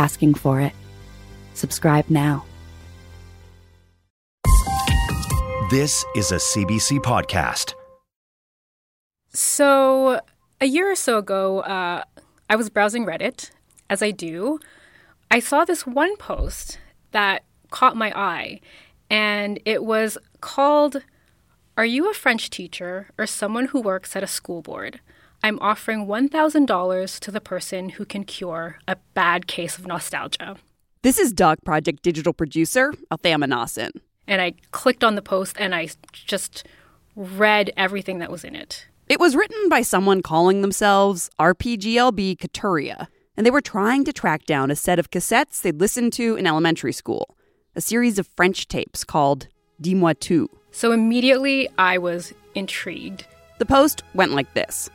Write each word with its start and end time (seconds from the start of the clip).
asking 0.00 0.32
for 0.32 0.62
it. 0.62 0.72
Subscribe 1.52 2.08
now. 2.08 2.44
This 5.70 6.04
is 6.16 6.32
a 6.32 6.36
CBC 6.36 7.00
podcast. 7.00 7.74
So, 9.28 10.20
a 10.60 10.66
year 10.66 10.90
or 10.90 10.96
so 10.96 11.18
ago, 11.18 11.60
uh, 11.60 12.02
I 12.48 12.56
was 12.56 12.70
browsing 12.70 13.04
Reddit, 13.04 13.50
as 13.90 14.02
I 14.02 14.10
do. 14.10 14.58
I 15.30 15.38
saw 15.38 15.64
this 15.64 15.86
one 15.86 16.16
post 16.16 16.78
that 17.12 17.44
caught 17.70 17.94
my 17.94 18.10
eye, 18.16 18.60
and 19.10 19.60
it 19.66 19.84
was 19.84 20.16
called 20.40 21.04
Are 21.76 21.84
You 21.84 22.10
a 22.10 22.14
French 22.14 22.48
Teacher 22.48 23.10
or 23.18 23.26
Someone 23.26 23.66
Who 23.66 23.80
Works 23.80 24.16
at 24.16 24.24
a 24.24 24.26
School 24.26 24.62
Board? 24.62 25.00
I'm 25.42 25.58
offering 25.60 26.06
$1,000 26.06 27.18
to 27.20 27.30
the 27.30 27.40
person 27.40 27.90
who 27.90 28.04
can 28.04 28.24
cure 28.24 28.78
a 28.86 28.96
bad 29.14 29.46
case 29.46 29.78
of 29.78 29.86
nostalgia. 29.86 30.56
This 31.02 31.18
is 31.18 31.32
Doc 31.32 31.64
Project 31.64 32.02
digital 32.02 32.34
producer, 32.34 32.92
Althea 33.10 33.36
Manasan. 33.36 33.90
And 34.26 34.42
I 34.42 34.52
clicked 34.70 35.02
on 35.02 35.14
the 35.14 35.22
post 35.22 35.56
and 35.58 35.74
I 35.74 35.88
just 36.12 36.66
read 37.16 37.72
everything 37.76 38.18
that 38.18 38.30
was 38.30 38.44
in 38.44 38.54
it. 38.54 38.86
It 39.08 39.18
was 39.18 39.34
written 39.34 39.68
by 39.70 39.80
someone 39.80 40.20
calling 40.20 40.60
themselves 40.60 41.30
RPGLB 41.40 42.36
Katuria, 42.36 43.08
and 43.36 43.44
they 43.44 43.50
were 43.50 43.62
trying 43.62 44.04
to 44.04 44.12
track 44.12 44.44
down 44.44 44.70
a 44.70 44.76
set 44.76 44.98
of 44.98 45.10
cassettes 45.10 45.62
they'd 45.62 45.80
listened 45.80 46.12
to 46.12 46.36
in 46.36 46.46
elementary 46.46 46.92
school, 46.92 47.34
a 47.74 47.80
series 47.80 48.18
of 48.18 48.28
French 48.36 48.68
tapes 48.68 49.02
called 49.02 49.48
Dis-moi 49.80 50.12
tout. 50.20 50.50
So 50.70 50.92
immediately 50.92 51.68
I 51.78 51.98
was 51.98 52.34
intrigued. 52.54 53.24
The 53.58 53.66
post 53.66 54.04
went 54.14 54.32
like 54.32 54.52
this 54.54 54.90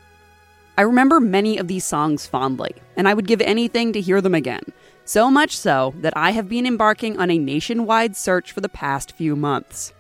I 0.78 0.82
remember 0.82 1.20
many 1.20 1.58
of 1.58 1.68
these 1.68 1.86
songs 1.86 2.28
fondly, 2.28 2.76
and 2.98 3.08
I 3.08 3.14
would 3.14 3.28
give 3.28 3.40
anything 3.42 3.94
to 3.94 4.02
hear 4.02 4.20
them 4.20 4.36
again. 4.36 4.64
So 5.06 5.32
much 5.32 5.56
so 5.56 5.94
that 6.00 6.16
I 6.18 6.32
have 6.32 6.50
been 6.50 6.66
embarking 6.66 7.18
on 7.18 7.32
a 7.32 7.38
nationwide 7.38 8.16
search 8.16 8.52
for 8.52 8.60
the 8.60 8.70
past 8.70 9.14
few 9.14 9.36
months. 9.36 9.94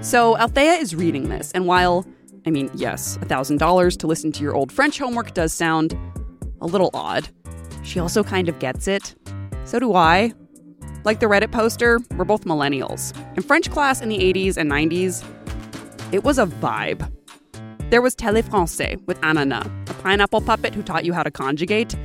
So 0.00 0.36
Althea 0.36 0.74
is 0.74 0.96
reading 0.96 1.28
this, 1.28 1.52
and 1.52 1.66
while, 1.66 2.06
I 2.44 2.50
mean, 2.50 2.70
yes, 2.74 3.18
$1,000 3.18 3.98
to 3.98 4.06
listen 4.06 4.32
to 4.32 4.42
your 4.42 4.54
old 4.54 4.72
French 4.72 4.98
homework 4.98 5.34
does 5.34 5.52
sound 5.52 5.96
a 6.60 6.66
little 6.66 6.90
odd, 6.92 7.28
she 7.84 8.00
also 8.00 8.24
kind 8.24 8.48
of 8.48 8.58
gets 8.58 8.88
it. 8.88 9.14
So 9.64 9.78
do 9.78 9.94
I. 9.94 10.32
Like 11.04 11.20
the 11.20 11.26
Reddit 11.26 11.52
poster, 11.52 12.00
we're 12.16 12.24
both 12.24 12.44
millennials. 12.44 13.16
In 13.36 13.42
French 13.42 13.70
class 13.70 14.00
in 14.00 14.08
the 14.08 14.18
80s 14.18 14.56
and 14.56 14.70
90s, 14.70 15.24
it 16.12 16.24
was 16.24 16.38
a 16.38 16.46
vibe. 16.46 17.10
There 17.90 18.02
was 18.02 18.14
Télé 18.14 18.42
Français 18.42 19.02
with 19.06 19.18
Ananas, 19.22 19.66
a 19.88 19.94
pineapple 20.02 20.42
puppet 20.42 20.74
who 20.74 20.82
taught 20.82 21.06
you 21.06 21.14
how 21.14 21.22
to 21.22 21.30
conjugate. 21.30 21.96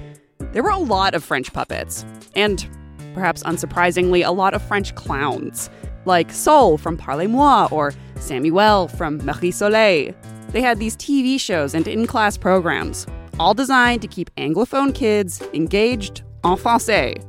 There 0.54 0.64
were 0.64 0.70
a 0.70 0.78
lot 0.78 1.14
of 1.14 1.26
French 1.26 1.52
puppets, 1.52 2.06
and, 2.38 2.66
perhaps 3.14 3.44
unsurprisingly, 3.44 4.26
a 4.26 4.32
lot 4.32 4.54
of 4.54 4.62
French 4.62 4.96
clowns, 4.96 5.70
like 6.06 6.32
Sol 6.32 6.78
from 6.78 6.96
Parlez-moi 6.96 7.68
or 7.70 7.94
Samuel 8.16 8.88
from 8.88 9.18
Marie 9.26 9.52
Soleil. 9.52 10.14
They 10.52 10.62
had 10.62 10.80
these 10.80 10.96
TV 10.96 11.38
shows 11.38 11.74
and 11.74 11.86
in 11.86 12.08
class 12.08 12.38
programs, 12.38 13.06
all 13.38 13.54
designed 13.54 14.02
to 14.04 14.08
keep 14.08 14.34
Anglophone 14.36 14.96
kids 14.96 15.42
engaged 15.54 16.24
en 16.46 16.56
français. 16.56 17.22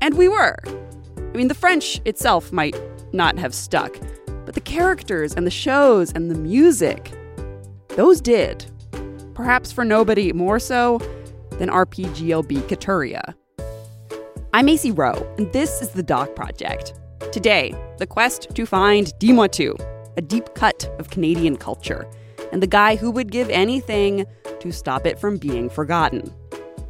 And 0.00 0.16
we 0.16 0.28
were. 0.28 0.56
I 1.16 1.36
mean, 1.36 1.48
the 1.48 1.54
French 1.54 2.00
itself 2.04 2.52
might 2.52 2.76
not 3.12 3.38
have 3.40 3.52
stuck, 3.52 3.98
but 4.44 4.54
the 4.54 4.60
characters 4.60 5.34
and 5.34 5.44
the 5.44 5.50
shows 5.50 6.12
and 6.12 6.30
the 6.30 6.36
music, 6.36 7.10
those 7.96 8.20
did. 8.20 8.66
Perhaps 9.34 9.72
for 9.72 9.84
nobody 9.84 10.32
more 10.32 10.58
so 10.58 10.98
than 11.58 11.68
RPGLB 11.68 12.62
Katuria. 12.62 13.34
I'm 14.52 14.66
Acey 14.66 14.96
Rowe, 14.96 15.26
and 15.36 15.52
this 15.52 15.82
is 15.82 15.90
the 15.90 16.02
Doc 16.02 16.34
Project. 16.34 16.94
Today, 17.32 17.74
the 17.98 18.06
quest 18.06 18.54
to 18.54 18.66
find 18.66 19.12
Dis-moi 19.18 19.48
a 20.16 20.20
deep 20.22 20.54
cut 20.54 20.90
of 20.98 21.10
Canadian 21.10 21.56
culture, 21.56 22.08
and 22.50 22.62
the 22.62 22.66
guy 22.66 22.96
who 22.96 23.10
would 23.10 23.30
give 23.30 23.50
anything 23.50 24.24
to 24.60 24.72
stop 24.72 25.06
it 25.06 25.18
from 25.18 25.36
being 25.36 25.68
forgotten. 25.68 26.32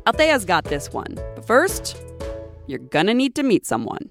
Althea's 0.07 0.45
got 0.45 0.65
this 0.65 0.93
one, 0.93 1.15
but 1.35 1.45
first, 1.45 1.97
you're 2.67 2.79
gonna 2.79 3.13
need 3.13 3.35
to 3.35 3.43
meet 3.43 3.67
someone. 3.67 4.09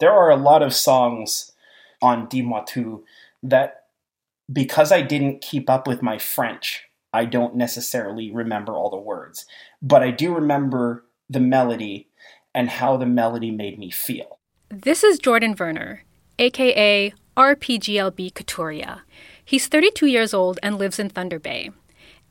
There 0.00 0.12
are 0.12 0.30
a 0.30 0.36
lot 0.36 0.62
of 0.62 0.74
songs 0.74 1.52
on 2.02 2.28
Dis-moi 2.28 2.64
that 3.42 3.85
because 4.52 4.92
I 4.92 5.02
didn't 5.02 5.40
keep 5.40 5.68
up 5.68 5.86
with 5.86 6.02
my 6.02 6.18
French, 6.18 6.84
I 7.12 7.24
don't 7.24 7.56
necessarily 7.56 8.30
remember 8.30 8.72
all 8.72 8.90
the 8.90 8.96
words, 8.96 9.46
but 9.82 10.02
I 10.02 10.10
do 10.10 10.34
remember 10.34 11.04
the 11.28 11.40
melody 11.40 12.08
and 12.54 12.68
how 12.68 12.96
the 12.96 13.06
melody 13.06 13.50
made 13.50 13.78
me 13.78 13.90
feel. 13.90 14.38
This 14.68 15.04
is 15.04 15.18
Jordan 15.18 15.54
Verner, 15.54 16.04
aka 16.38 17.12
RPGLB 17.36 18.32
Katuria. 18.32 19.00
He's 19.44 19.66
32 19.66 20.06
years 20.06 20.34
old 20.34 20.58
and 20.62 20.78
lives 20.78 20.98
in 20.98 21.08
Thunder 21.08 21.38
Bay. 21.38 21.70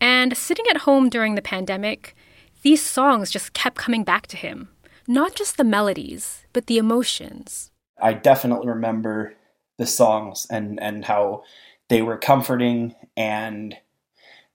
And 0.01 0.35
sitting 0.35 0.65
at 0.69 0.81
home 0.81 1.09
during 1.09 1.35
the 1.35 1.41
pandemic, 1.41 2.15
these 2.63 2.83
songs 2.83 3.31
just 3.31 3.53
kept 3.53 3.77
coming 3.77 4.03
back 4.03 4.27
to 4.27 4.37
him. 4.37 4.69
Not 5.07 5.35
just 5.35 5.57
the 5.57 5.63
melodies, 5.63 6.45
but 6.51 6.67
the 6.67 6.77
emotions. 6.77 7.71
I 8.01 8.13
definitely 8.13 8.67
remember 8.67 9.35
the 9.77 9.85
songs 9.85 10.47
and, 10.49 10.81
and 10.81 11.05
how 11.05 11.43
they 11.87 12.01
were 12.01 12.17
comforting 12.17 12.95
and 13.15 13.77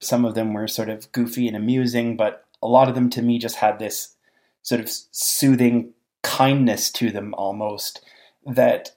some 0.01 0.25
of 0.25 0.35
them 0.35 0.53
were 0.53 0.67
sort 0.67 0.89
of 0.89 1.11
goofy 1.13 1.47
and 1.47 1.57
amusing, 1.57 2.17
but 2.17 2.47
a 2.63 2.69
lot 2.69 2.89
of 2.89 2.95
them 2.95 3.11
to 3.11 3.23
me 3.23 3.39
just 3.39 3.57
had 3.57 3.79
this 3.79 4.17
sort 4.63 4.81
of 4.81 4.91
soothing 5.11 5.93
kindness 6.23 6.91
to 6.91 7.11
them 7.11 7.35
almost 7.35 8.05
that 8.45 8.93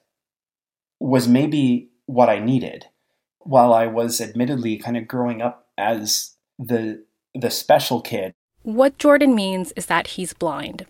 was 1.00 1.28
maybe 1.28 1.90
what 2.06 2.30
I 2.30 2.40
needed 2.40 2.88
while 3.40 3.74
I 3.74 3.88
was 3.88 4.22
admittedly 4.22 4.78
kind 4.78 4.98
of 4.98 5.08
growing 5.08 5.42
up 5.42 5.68
as 5.78 6.36
the 6.58 7.04
the 7.36 7.50
special 7.50 8.00
kid. 8.02 8.34
What 8.62 8.98
Jordan 8.98 9.36
means 9.36 9.74
is 9.76 9.88
that 9.88 10.08
he's 10.08 10.34
blind. 10.34 10.86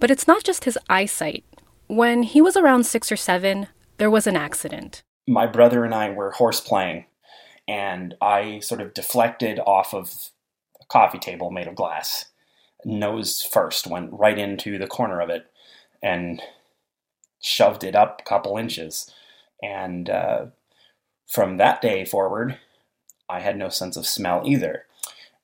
But 0.00 0.10
it's 0.10 0.26
not 0.26 0.42
just 0.42 0.64
his 0.64 0.78
eyesight. 0.88 1.44
When 1.86 2.22
he 2.22 2.40
was 2.40 2.56
around 2.56 2.84
6 2.84 3.12
or 3.12 3.16
7, 3.16 3.68
there 3.98 4.10
was 4.10 4.26
an 4.26 4.36
accident 4.36 5.02
my 5.26 5.46
brother 5.46 5.84
and 5.84 5.94
I 5.94 6.10
were 6.10 6.30
horse 6.32 6.60
playing, 6.60 7.06
and 7.66 8.14
I 8.20 8.60
sort 8.60 8.80
of 8.80 8.94
deflected 8.94 9.58
off 9.60 9.92
of 9.92 10.30
a 10.80 10.84
coffee 10.86 11.18
table 11.18 11.50
made 11.50 11.66
of 11.66 11.74
glass, 11.74 12.26
nose 12.84 13.42
first, 13.42 13.86
went 13.86 14.12
right 14.12 14.38
into 14.38 14.78
the 14.78 14.86
corner 14.86 15.20
of 15.20 15.30
it, 15.30 15.46
and 16.02 16.40
shoved 17.40 17.84
it 17.84 17.94
up 17.94 18.20
a 18.20 18.28
couple 18.28 18.56
inches. 18.56 19.12
And 19.62 20.08
uh, 20.08 20.46
from 21.26 21.56
that 21.56 21.80
day 21.80 22.04
forward, 22.04 22.58
I 23.28 23.40
had 23.40 23.56
no 23.56 23.68
sense 23.68 23.96
of 23.96 24.06
smell 24.06 24.42
either. 24.44 24.84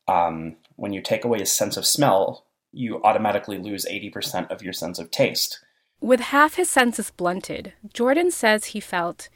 Um, 0.07 0.57
when 0.77 0.93
you 0.93 1.01
take 1.01 1.25
away 1.25 1.41
a 1.41 1.47
sense 1.47 1.77
of 1.77 1.87
smell, 1.87 2.45
you 2.73 3.03
automatically 3.03 3.59
lose 3.59 3.85
80% 3.87 4.51
of 4.51 4.63
your 4.63 4.73
sense 4.73 4.99
of 4.99 5.11
taste. 5.11 5.61
With 6.01 6.21
half 6.21 6.55
his 6.55 6.71
senses 6.71 7.11
blunted, 7.11 7.75
Jordan 7.93 8.31
says 8.31 8.67
he 8.67 8.81
felt 8.81 9.29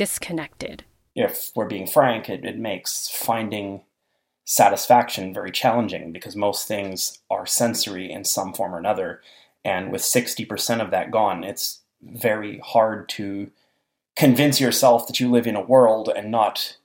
disconnected. 0.00 0.82
If 1.14 1.52
we're 1.54 1.66
being 1.66 1.86
frank, 1.86 2.30
it, 2.30 2.42
it 2.42 2.58
makes 2.58 3.06
finding 3.06 3.82
satisfaction 4.46 5.34
very 5.34 5.50
challenging 5.50 6.10
because 6.10 6.34
most 6.34 6.66
things 6.66 7.18
are 7.30 7.44
sensory 7.44 8.10
in 8.10 8.24
some 8.24 8.54
form 8.54 8.74
or 8.74 8.78
another. 8.78 9.20
And 9.62 9.92
with 9.92 10.00
60% 10.00 10.80
of 10.80 10.90
that 10.90 11.10
gone, 11.10 11.44
it's 11.44 11.80
very 12.00 12.60
hard 12.60 13.10
to 13.10 13.50
convince 14.16 14.58
yourself 14.58 15.06
that 15.06 15.20
you 15.20 15.30
live 15.30 15.46
in 15.46 15.54
a 15.54 15.60
world 15.60 16.10
and 16.16 16.30
not 16.30 16.78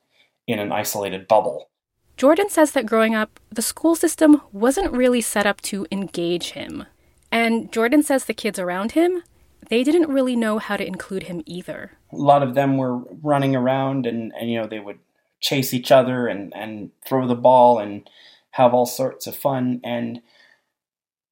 in 0.45 0.59
an 0.59 0.73
isolated 0.73 1.25
bubble. 1.25 1.69
Jordan 2.17 2.49
says 2.49 2.73
that 2.73 2.85
growing 2.85 3.15
up, 3.15 3.39
the 3.49 3.61
school 3.61 3.95
system 3.95 4.41
wasn't 4.51 4.91
really 4.91 5.21
set 5.21 5.47
up 5.47 5.61
to 5.61 5.87
engage 5.89 6.51
him. 6.51 6.85
And 7.31 7.71
Jordan 7.71 8.03
says 8.03 8.25
the 8.25 8.33
kids 8.33 8.59
around 8.59 8.91
him 8.91 9.23
they 9.69 9.83
didn't 9.83 10.09
really 10.09 10.35
know 10.35 10.57
how 10.57 10.77
to 10.77 10.85
include 10.85 11.23
him 11.23 11.41
either. 11.45 11.91
A 12.11 12.15
lot 12.15 12.43
of 12.43 12.55
them 12.55 12.77
were 12.77 12.97
running 13.21 13.55
around 13.55 14.05
and, 14.05 14.33
and 14.39 14.49
you 14.49 14.59
know, 14.59 14.67
they 14.67 14.79
would 14.79 14.99
chase 15.39 15.73
each 15.73 15.91
other 15.91 16.27
and, 16.27 16.53
and 16.55 16.91
throw 17.05 17.27
the 17.27 17.35
ball 17.35 17.79
and 17.79 18.09
have 18.51 18.73
all 18.73 18.85
sorts 18.85 19.27
of 19.27 19.35
fun. 19.35 19.81
And 19.83 20.21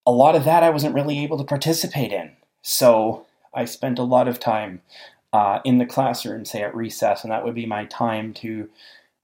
a 0.05 0.11
lot 0.11 0.35
of 0.35 0.43
that 0.45 0.63
I 0.63 0.69
wasn't 0.69 0.95
really 0.95 1.23
able 1.23 1.37
to 1.37 1.43
participate 1.43 2.11
in. 2.11 2.31
So 2.61 3.25
I 3.53 3.65
spent 3.65 3.99
a 3.99 4.03
lot 4.03 4.27
of 4.27 4.39
time 4.39 4.81
uh, 5.31 5.59
in 5.63 5.77
the 5.77 5.85
classroom, 5.85 6.45
say 6.45 6.61
at 6.61 6.75
recess, 6.75 7.23
and 7.23 7.31
that 7.31 7.43
would 7.43 7.55
be 7.55 7.65
my 7.65 7.85
time 7.85 8.33
to 8.35 8.69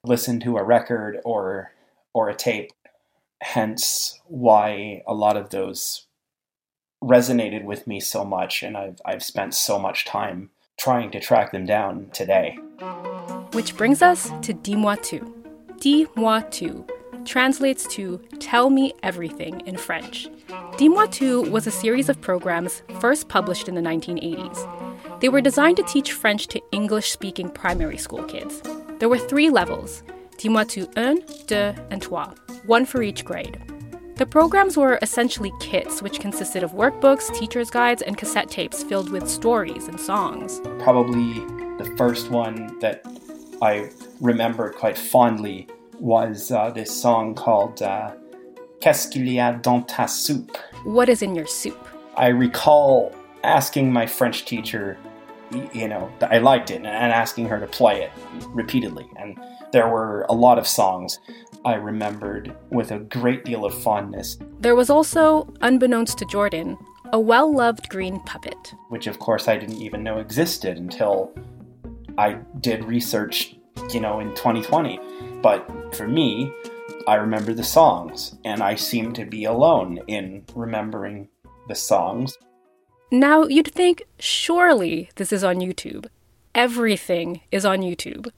listen 0.03 0.39
to 0.39 0.57
a 0.57 0.63
record 0.63 1.19
or 1.23 1.71
or 2.13 2.29
a 2.29 2.35
tape. 2.35 2.71
Hence, 3.41 4.19
why 4.25 5.03
a 5.07 5.13
lot 5.13 5.37
of 5.37 5.51
those 5.51 6.07
resonated 7.03 7.63
with 7.63 7.87
me 7.87 7.99
so 7.99 8.25
much, 8.25 8.63
and 8.63 8.77
I've 8.77 9.01
I've 9.05 9.23
spent 9.23 9.53
so 9.53 9.79
much 9.79 10.05
time 10.05 10.49
trying 10.77 11.11
to 11.11 11.19
track 11.19 11.51
them 11.51 11.65
down 11.65 12.09
today. 12.13 12.57
Which 13.51 13.75
brings 13.75 14.01
us 14.01 14.31
to 14.41 14.53
Dis-moi 14.53 14.95
tout. 14.95 15.79
Dis-moi 15.79 16.41
tout 16.51 16.89
translates 17.25 17.85
to 17.87 18.17
Tell 18.39 18.69
Me 18.69 18.93
Everything 19.03 19.61
in 19.61 19.75
French. 19.77 20.29
Dis-moi 20.77 21.07
tout 21.07 21.49
was 21.49 21.67
a 21.67 21.71
series 21.71 22.09
of 22.09 22.21
programs 22.21 22.81
first 22.99 23.27
published 23.27 23.67
in 23.67 23.75
the 23.75 23.81
1980s. 23.81 25.19
They 25.19 25.29
were 25.29 25.41
designed 25.41 25.77
to 25.77 25.83
teach 25.83 26.13
French 26.13 26.47
to 26.47 26.61
English 26.71 27.11
speaking 27.11 27.49
primary 27.49 27.97
school 27.97 28.23
kids. 28.23 28.61
There 28.99 29.09
were 29.09 29.17
three 29.17 29.49
levels 29.49 30.03
Dis-moi 30.37 30.63
tout 30.63 30.89
un, 30.95 31.17
deux, 31.47 31.75
and 31.91 32.01
trois, 32.01 32.33
one 32.65 32.85
for 32.85 33.01
each 33.01 33.25
grade. 33.25 33.61
The 34.19 34.25
programs 34.25 34.75
were 34.75 34.99
essentially 35.01 35.53
kits, 35.61 36.01
which 36.01 36.19
consisted 36.19 36.61
of 36.61 36.73
workbooks, 36.73 37.33
teacher's 37.33 37.69
guides, 37.69 38.01
and 38.01 38.17
cassette 38.17 38.49
tapes 38.49 38.83
filled 38.83 39.09
with 39.09 39.29
stories 39.29 39.87
and 39.87 39.97
songs. 39.97 40.59
Probably 40.79 41.35
the 41.77 41.89
first 41.97 42.29
one 42.29 42.77
that 42.81 43.05
I 43.61 43.89
remember 44.19 44.73
quite 44.73 44.97
fondly 44.97 45.69
was 46.01 46.51
uh, 46.51 46.69
this 46.71 46.91
song 46.91 47.33
called 47.33 47.81
uh, 47.81 48.11
Qu'est-ce 48.81 49.07
qu'il 49.07 49.25
y 49.25 49.39
a 49.39 49.57
dans 49.61 49.85
ta 49.87 50.05
soupe? 50.05 50.57
What 50.83 51.07
is 51.07 51.21
in 51.21 51.33
your 51.33 51.47
soup? 51.47 51.87
I 52.17 52.27
recall 52.27 53.15
asking 53.45 53.93
my 53.93 54.05
French 54.05 54.43
teacher, 54.43 54.97
you 55.71 55.87
know, 55.87 56.11
I 56.19 56.39
liked 56.39 56.71
it, 56.71 56.83
and 56.83 56.87
asking 56.87 57.47
her 57.47 57.57
to 57.57 57.67
play 57.67 58.01
it 58.01 58.11
repeatedly. 58.49 59.07
And 59.15 59.39
there 59.71 59.87
were 59.87 60.25
a 60.29 60.33
lot 60.33 60.57
of 60.57 60.67
songs 60.67 61.19
I 61.65 61.75
remembered 61.75 62.55
with 62.69 62.91
a 62.91 62.99
great 62.99 63.43
deal 63.45 63.65
of 63.65 63.73
fondness. 63.81 64.37
There 64.59 64.75
was 64.75 64.89
also, 64.89 65.53
unbeknownst 65.61 66.17
to 66.19 66.25
Jordan, 66.25 66.77
a 67.11 67.19
well 67.19 67.53
loved 67.53 67.89
green 67.89 68.19
puppet. 68.21 68.73
Which, 68.89 69.07
of 69.07 69.19
course, 69.19 69.47
I 69.47 69.57
didn't 69.57 69.81
even 69.81 70.03
know 70.03 70.19
existed 70.19 70.77
until 70.77 71.31
I 72.17 72.33
did 72.59 72.85
research, 72.85 73.55
you 73.91 73.99
know, 73.99 74.19
in 74.19 74.29
2020. 74.35 74.99
But 75.41 75.95
for 75.95 76.07
me, 76.07 76.53
I 77.07 77.15
remember 77.15 77.53
the 77.53 77.63
songs, 77.63 78.35
and 78.45 78.61
I 78.61 78.75
seem 78.75 79.13
to 79.13 79.25
be 79.25 79.45
alone 79.45 79.99
in 80.07 80.43
remembering 80.55 81.29
the 81.67 81.75
songs. 81.75 82.37
Now, 83.11 83.43
you'd 83.43 83.73
think, 83.73 84.03
surely 84.19 85.09
this 85.15 85.33
is 85.33 85.43
on 85.43 85.57
YouTube. 85.57 86.07
Everything 86.53 87.41
is 87.51 87.65
on 87.65 87.79
YouTube. 87.79 88.31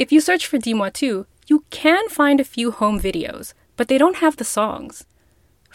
If 0.00 0.10
you 0.10 0.22
search 0.22 0.46
for 0.46 0.56
Dis-moi 0.56 0.88
tout, 0.88 1.26
you 1.46 1.64
can 1.68 2.08
find 2.08 2.40
a 2.40 2.44
few 2.44 2.70
home 2.70 2.98
videos, 2.98 3.52
but 3.76 3.88
they 3.88 3.98
don't 3.98 4.16
have 4.16 4.38
the 4.38 4.44
songs. 4.44 5.04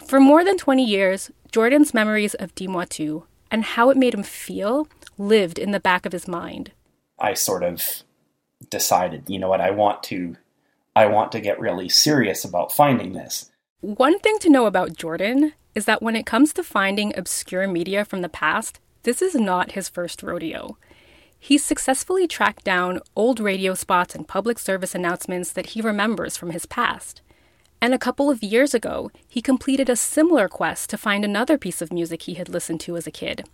For 0.04 0.18
more 0.18 0.44
than 0.44 0.58
20 0.58 0.84
years, 0.84 1.30
Jordan's 1.52 1.94
memories 1.94 2.34
of 2.34 2.52
Dis-moi 2.56 2.86
tout 2.86 3.28
and 3.52 3.62
how 3.62 3.88
it 3.88 3.96
made 3.96 4.14
him 4.14 4.24
feel 4.24 4.88
lived 5.16 5.60
in 5.60 5.70
the 5.70 5.78
back 5.78 6.04
of 6.04 6.10
his 6.10 6.26
mind. 6.26 6.72
I 7.20 7.34
sort 7.34 7.62
of 7.62 8.02
decided, 8.68 9.30
you 9.30 9.38
know 9.38 9.48
what, 9.48 9.60
I 9.60 9.70
want 9.70 10.02
to 10.04 10.34
I 10.96 11.06
want 11.06 11.30
to 11.30 11.40
get 11.40 11.60
really 11.60 11.88
serious 11.88 12.44
about 12.44 12.72
finding 12.72 13.12
this. 13.12 13.52
One 13.80 14.18
thing 14.18 14.40
to 14.40 14.50
know 14.50 14.66
about 14.66 14.96
Jordan 14.96 15.52
is 15.76 15.84
that 15.84 16.02
when 16.02 16.16
it 16.16 16.26
comes 16.26 16.52
to 16.54 16.64
finding 16.64 17.16
obscure 17.16 17.68
media 17.68 18.04
from 18.04 18.22
the 18.22 18.28
past, 18.28 18.80
this 19.04 19.22
is 19.22 19.36
not 19.36 19.72
his 19.72 19.88
first 19.88 20.20
rodeo. 20.24 20.78
He's 21.46 21.62
successfully 21.62 22.26
tracked 22.26 22.64
down 22.64 22.98
old 23.14 23.38
radio 23.38 23.74
spots 23.74 24.16
and 24.16 24.26
public 24.26 24.58
service 24.58 24.96
announcements 24.96 25.52
that 25.52 25.66
he 25.66 25.80
remembers 25.80 26.36
from 26.36 26.50
his 26.50 26.66
past. 26.66 27.20
And 27.80 27.94
a 27.94 28.00
couple 28.00 28.28
of 28.28 28.42
years 28.42 28.74
ago, 28.74 29.12
he 29.28 29.40
completed 29.40 29.88
a 29.88 29.94
similar 29.94 30.48
quest 30.48 30.90
to 30.90 30.98
find 30.98 31.24
another 31.24 31.56
piece 31.56 31.80
of 31.80 31.92
music 31.92 32.22
he 32.22 32.34
had 32.34 32.48
listened 32.48 32.80
to 32.80 32.96
as 32.96 33.06
a 33.06 33.12
kid 33.12 33.44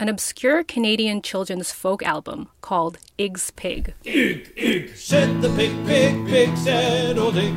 an 0.00 0.08
obscure 0.08 0.64
Canadian 0.64 1.20
children's 1.20 1.72
folk 1.72 2.02
album 2.02 2.48
called 2.62 2.96
Ig's 3.18 3.50
Pig. 3.50 3.92
Ig, 4.02 4.50
Ig, 4.56 4.96
said 4.96 5.42
the 5.42 5.50
pig, 5.50 5.72
pig, 5.86 6.26
pig, 6.26 6.56
said 6.56 7.18
old 7.18 7.36
Ig. 7.36 7.54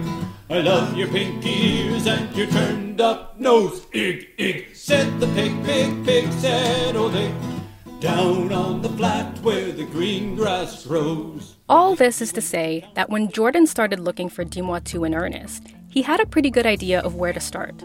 I 0.50 0.60
love 0.60 0.96
your 0.98 1.08
pink 1.08 1.44
ears 1.46 2.06
and 2.06 2.36
your 2.36 2.48
turned 2.48 3.00
up 3.00 3.40
nose. 3.40 3.88
Ig, 3.94 4.28
Ig, 4.38 4.76
said 4.76 5.22
the 5.22 5.28
pig, 5.28 5.54
pig, 5.64 6.06
pig, 6.06 6.32
said 6.34 6.98
old 6.98 7.16
Ig. 7.16 7.55
Down 8.06 8.54
on 8.54 8.84
the 8.84 8.90
flat 8.90 9.40
where 9.40 9.72
the 9.72 9.84
green 9.84 10.36
grass 10.36 10.86
grows. 10.86 11.56
All 11.68 11.96
this 11.96 12.22
is 12.22 12.32
to 12.34 12.40
say 12.40 12.88
that 12.94 13.10
when 13.10 13.32
Jordan 13.32 13.66
started 13.66 14.00
looking 14.00 14.30
for 14.30 14.44
Dis-moi 14.44 14.82
in 14.94 15.16
earnest, 15.16 15.64
he 15.90 16.04
had 16.04 16.20
a 16.20 16.28
pretty 16.28 16.52
good 16.52 16.68
idea 16.68 17.00
of 17.00 17.16
where 17.16 17.34
to 17.34 17.40
start. 17.40 17.84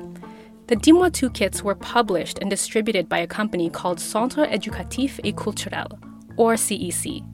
The 0.67 0.77
Dis-moi 0.77 1.09
kits 1.33 1.63
were 1.63 1.75
published 1.75 2.39
and 2.39 2.51
distributed 2.51 3.09
by 3.09 3.17
a 3.21 3.27
company 3.27 3.71
called 3.71 3.99
Centre 3.99 4.45
Éducatif 4.45 5.21
et 5.25 5.37
Culturel, 5.37 5.99
or 6.37 6.53
CEC. 6.53 7.25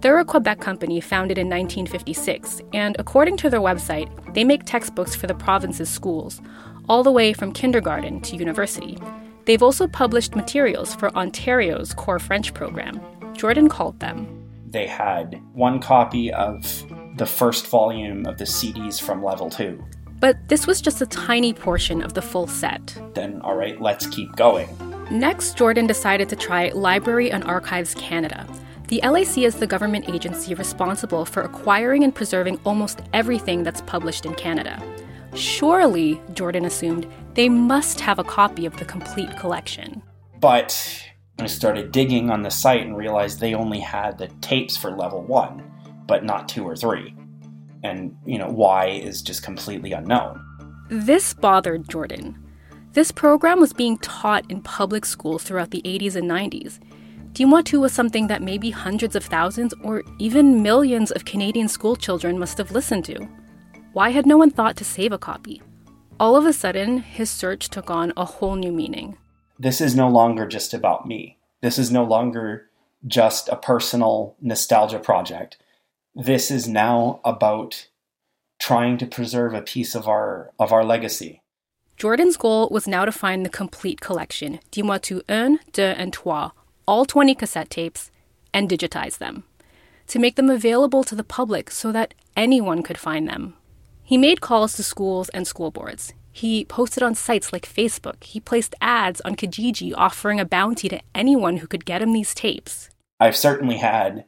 They're 0.00 0.20
a 0.20 0.24
Quebec 0.24 0.60
company 0.60 1.00
founded 1.00 1.36
in 1.36 1.48
1956, 1.48 2.62
and 2.72 2.94
according 3.00 3.38
to 3.38 3.50
their 3.50 3.58
website, 3.58 4.08
they 4.34 4.44
make 4.44 4.62
textbooks 4.62 5.16
for 5.16 5.26
the 5.26 5.34
province's 5.34 5.90
schools, 5.90 6.40
all 6.88 7.02
the 7.02 7.10
way 7.10 7.32
from 7.32 7.50
kindergarten 7.50 8.20
to 8.20 8.36
university. 8.36 8.98
They've 9.44 9.62
also 9.62 9.86
published 9.86 10.34
materials 10.34 10.94
for 10.94 11.14
Ontario's 11.16 11.92
core 11.92 12.18
French 12.18 12.54
program. 12.54 13.00
Jordan 13.34 13.68
called 13.68 14.00
them. 14.00 14.26
They 14.70 14.86
had 14.86 15.40
one 15.52 15.80
copy 15.80 16.32
of 16.32 16.84
the 17.16 17.26
first 17.26 17.66
volume 17.68 18.26
of 18.26 18.38
the 18.38 18.44
CDs 18.44 19.00
from 19.00 19.22
level 19.22 19.50
two. 19.50 19.84
But 20.20 20.48
this 20.48 20.66
was 20.66 20.80
just 20.80 21.02
a 21.02 21.06
tiny 21.06 21.52
portion 21.52 22.02
of 22.02 22.14
the 22.14 22.22
full 22.22 22.46
set. 22.46 22.96
Then, 23.14 23.40
all 23.42 23.56
right, 23.56 23.80
let's 23.80 24.06
keep 24.06 24.34
going. 24.36 24.68
Next, 25.10 25.56
Jordan 25.56 25.86
decided 25.86 26.28
to 26.30 26.36
try 26.36 26.70
Library 26.70 27.30
and 27.30 27.44
Archives 27.44 27.94
Canada. 27.94 28.48
The 28.88 29.00
LAC 29.02 29.38
is 29.38 29.56
the 29.56 29.66
government 29.66 30.08
agency 30.08 30.54
responsible 30.54 31.24
for 31.24 31.42
acquiring 31.42 32.04
and 32.04 32.14
preserving 32.14 32.58
almost 32.64 33.00
everything 33.12 33.62
that's 33.62 33.82
published 33.82 34.24
in 34.24 34.34
Canada. 34.34 34.82
Surely, 35.34 36.20
Jordan 36.32 36.64
assumed, 36.64 37.06
they 37.34 37.48
must 37.48 38.00
have 38.00 38.18
a 38.18 38.24
copy 38.24 38.66
of 38.66 38.76
the 38.76 38.84
complete 38.84 39.36
collection. 39.38 40.02
But 40.40 41.04
I 41.38 41.46
started 41.46 41.92
digging 41.92 42.30
on 42.30 42.42
the 42.42 42.50
site 42.50 42.82
and 42.82 42.96
realized 42.96 43.40
they 43.40 43.54
only 43.54 43.80
had 43.80 44.18
the 44.18 44.28
tapes 44.40 44.76
for 44.76 44.90
level 44.90 45.22
one, 45.22 45.70
but 46.06 46.24
not 46.24 46.48
two 46.48 46.64
or 46.64 46.76
three 46.76 47.14
and 47.84 48.16
you 48.26 48.38
know 48.38 48.48
why 48.48 48.86
is 48.86 49.22
just 49.22 49.44
completely 49.44 49.92
unknown. 49.92 50.44
This 50.88 51.34
bothered 51.34 51.88
Jordan. 51.88 52.40
This 52.92 53.12
program 53.12 53.60
was 53.60 53.72
being 53.72 53.98
taught 53.98 54.50
in 54.50 54.62
public 54.62 55.04
schools 55.04 55.42
throughout 55.42 55.70
the 55.70 55.82
80s 55.82 56.16
and 56.16 56.30
90s. 56.30 56.78
Dis-moi 57.32 57.62
was 57.80 57.92
something 57.92 58.28
that 58.28 58.42
maybe 58.42 58.70
hundreds 58.70 59.16
of 59.16 59.24
thousands 59.24 59.74
or 59.82 60.04
even 60.20 60.62
millions 60.62 61.10
of 61.10 61.24
Canadian 61.24 61.68
school 61.68 61.96
children 61.96 62.38
must 62.38 62.56
have 62.58 62.70
listened 62.70 63.04
to. 63.06 63.28
Why 63.92 64.10
had 64.10 64.26
no 64.26 64.36
one 64.36 64.50
thought 64.50 64.76
to 64.76 64.84
save 64.84 65.10
a 65.10 65.18
copy? 65.18 65.60
All 66.20 66.36
of 66.36 66.46
a 66.46 66.52
sudden, 66.52 66.98
his 66.98 67.30
search 67.30 67.68
took 67.68 67.90
on 67.90 68.12
a 68.16 68.24
whole 68.24 68.56
new 68.56 68.72
meaning. 68.72 69.18
This 69.58 69.80
is 69.80 69.94
no 69.94 70.08
longer 70.08 70.46
just 70.46 70.72
about 70.72 71.06
me. 71.06 71.38
This 71.60 71.78
is 71.78 71.90
no 71.90 72.04
longer 72.04 72.70
just 73.06 73.48
a 73.48 73.56
personal 73.56 74.36
nostalgia 74.40 74.98
project 74.98 75.58
this 76.14 76.50
is 76.50 76.68
now 76.68 77.20
about 77.24 77.88
trying 78.58 78.96
to 78.98 79.06
preserve 79.06 79.52
a 79.52 79.62
piece 79.62 79.94
of 79.94 80.06
our 80.06 80.52
of 80.58 80.72
our 80.72 80.84
legacy. 80.84 81.42
Jordan's 81.96 82.36
goal 82.36 82.68
was 82.70 82.88
now 82.88 83.04
to 83.04 83.12
find 83.12 83.44
the 83.44 83.50
complete 83.50 84.00
collection, 84.00 84.60
Dis-moi 84.70 84.98
tout 84.98 85.22
un, 85.28 85.58
deux, 85.72 85.94
and 85.96 86.12
trois, 86.12 86.50
all 86.86 87.04
20 87.04 87.34
cassette 87.34 87.70
tapes, 87.70 88.10
and 88.52 88.68
digitize 88.68 89.18
them, 89.18 89.44
to 90.08 90.18
make 90.18 90.34
them 90.34 90.50
available 90.50 91.04
to 91.04 91.14
the 91.14 91.22
public 91.22 91.70
so 91.70 91.92
that 91.92 92.14
anyone 92.36 92.82
could 92.82 92.98
find 92.98 93.28
them. 93.28 93.54
He 94.04 94.18
made 94.18 94.42
calls 94.42 94.74
to 94.74 94.82
schools 94.82 95.30
and 95.30 95.46
school 95.46 95.70
boards. 95.70 96.12
He 96.30 96.64
posted 96.66 97.02
on 97.02 97.14
sites 97.14 97.52
like 97.52 97.66
Facebook. 97.66 98.22
He 98.22 98.38
placed 98.38 98.74
ads 98.80 99.20
on 99.22 99.34
Kijiji 99.34 99.94
offering 99.96 100.38
a 100.38 100.44
bounty 100.44 100.88
to 100.90 101.00
anyone 101.14 101.56
who 101.56 101.66
could 101.66 101.86
get 101.86 102.02
him 102.02 102.12
these 102.12 102.34
tapes. 102.34 102.90
I've 103.18 103.36
certainly 103.36 103.78
had 103.78 104.24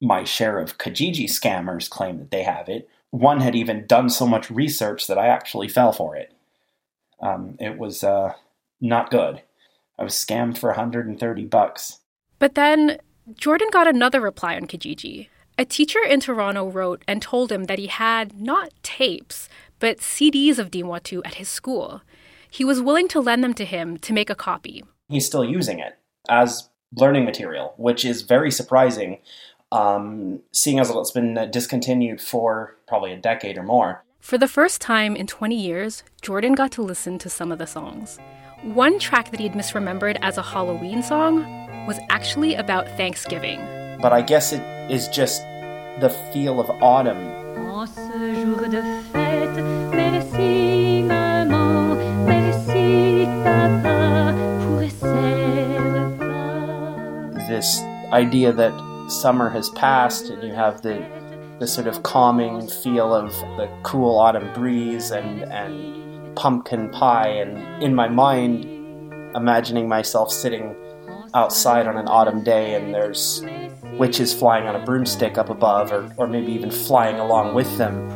my 0.00 0.24
share 0.24 0.58
of 0.58 0.76
Kijiji 0.76 1.24
scammers 1.24 1.88
claim 1.88 2.18
that 2.18 2.30
they 2.30 2.42
have 2.42 2.68
it. 2.68 2.88
One 3.10 3.40
had 3.40 3.54
even 3.54 3.86
done 3.86 4.10
so 4.10 4.26
much 4.26 4.50
research 4.50 5.06
that 5.06 5.18
I 5.18 5.28
actually 5.28 5.68
fell 5.68 5.92
for 5.92 6.16
it. 6.16 6.32
Um, 7.20 7.56
it 7.58 7.78
was 7.78 8.04
uh, 8.04 8.34
not 8.80 9.10
good. 9.10 9.40
I 9.98 10.02
was 10.02 10.12
scammed 10.12 10.58
for 10.58 10.68
130 10.70 11.44
bucks. 11.46 12.00
But 12.38 12.54
then 12.54 12.98
Jordan 13.34 13.68
got 13.72 13.88
another 13.88 14.20
reply 14.20 14.56
on 14.56 14.66
Kijiji. 14.66 15.28
A 15.58 15.64
teacher 15.64 16.00
in 16.06 16.20
Toronto 16.20 16.68
wrote 16.68 17.02
and 17.08 17.22
told 17.22 17.50
him 17.50 17.64
that 17.64 17.78
he 17.78 17.86
had 17.86 18.38
not 18.38 18.72
tapes, 18.82 19.48
but 19.78 19.98
CDs 19.98 20.58
of 20.58 20.70
Dis-moi 20.70 20.98
at 21.24 21.34
his 21.34 21.48
school. 21.48 22.02
he 22.50 22.64
was 22.64 22.80
willing 22.80 23.08
to 23.08 23.20
lend 23.20 23.42
them 23.42 23.54
to 23.54 23.64
him 23.64 23.98
to 23.98 24.12
make 24.12 24.30
a 24.30 24.34
copy. 24.34 24.84
He's 25.08 25.26
still 25.26 25.44
using 25.44 25.78
it 25.78 25.98
as 26.28 26.70
learning 26.94 27.24
material, 27.24 27.74
which 27.76 28.04
is 28.04 28.22
very 28.22 28.50
surprising, 28.50 29.18
um, 29.72 30.40
seeing 30.52 30.78
as 30.78 30.90
it's 30.90 31.10
been 31.10 31.50
discontinued 31.50 32.20
for 32.20 32.76
probably 32.86 33.12
a 33.12 33.16
decade 33.16 33.58
or 33.58 33.62
more. 33.62 34.04
For 34.20 34.38
the 34.38 34.48
first 34.48 34.80
time 34.80 35.16
in 35.16 35.26
20 35.26 35.54
years, 35.54 36.02
Jordan 36.22 36.54
got 36.54 36.72
to 36.72 36.82
listen 36.82 37.18
to 37.18 37.28
some 37.30 37.52
of 37.52 37.58
the 37.58 37.66
songs. 37.66 38.18
One 38.62 38.98
track 38.98 39.30
that 39.30 39.40
he'd 39.40 39.52
misremembered 39.52 40.18
as 40.22 40.38
a 40.38 40.42
Halloween 40.42 41.02
song 41.02 41.44
was 41.86 41.98
actually 42.08 42.54
about 42.54 42.88
Thanksgiving. 42.96 43.58
But 44.00 44.12
I 44.12 44.22
guess 44.22 44.52
it 44.52 44.75
is 44.88 45.08
just 45.08 45.42
the 46.00 46.10
feel 46.32 46.60
of 46.60 46.70
autumn. 46.82 47.30
En 47.70 47.86
ce 47.86 48.34
jour 48.34 48.68
de 48.68 48.82
fête, 49.12 49.56
merci 49.92 51.02
maman, 51.02 51.96
merci 52.26 53.26
papa 53.44 54.34
pour 54.60 54.80
ces 54.88 55.78
repas. 55.92 57.48
This 57.48 57.80
idea 58.12 58.52
that 58.52 58.72
summer 59.08 59.48
has 59.50 59.70
passed 59.70 60.30
and 60.30 60.42
you 60.42 60.52
have 60.54 60.82
the 60.82 61.02
the 61.58 61.66
sort 61.66 61.86
of 61.86 62.02
calming 62.02 62.66
feel 62.68 63.14
of 63.14 63.32
the 63.56 63.68
cool 63.82 64.18
autumn 64.18 64.52
breeze 64.52 65.10
and 65.10 65.42
and 65.44 66.36
pumpkin 66.36 66.90
pie 66.90 67.28
and 67.28 67.82
in 67.82 67.94
my 67.94 68.08
mind 68.08 68.66
imagining 69.34 69.88
myself 69.88 70.30
sitting 70.30 70.74
outside 71.36 71.86
on 71.86 71.98
an 71.98 72.08
autumn 72.08 72.42
day 72.42 72.74
and 72.74 72.94
there's 72.94 73.44
witches 73.98 74.32
flying 74.32 74.66
on 74.66 74.74
a 74.74 74.82
broomstick 74.82 75.36
up 75.36 75.50
above 75.50 75.92
or, 75.92 76.10
or 76.16 76.26
maybe 76.26 76.50
even 76.50 76.70
flying 76.70 77.20
along 77.20 77.54
with 77.54 77.76
them. 77.76 78.08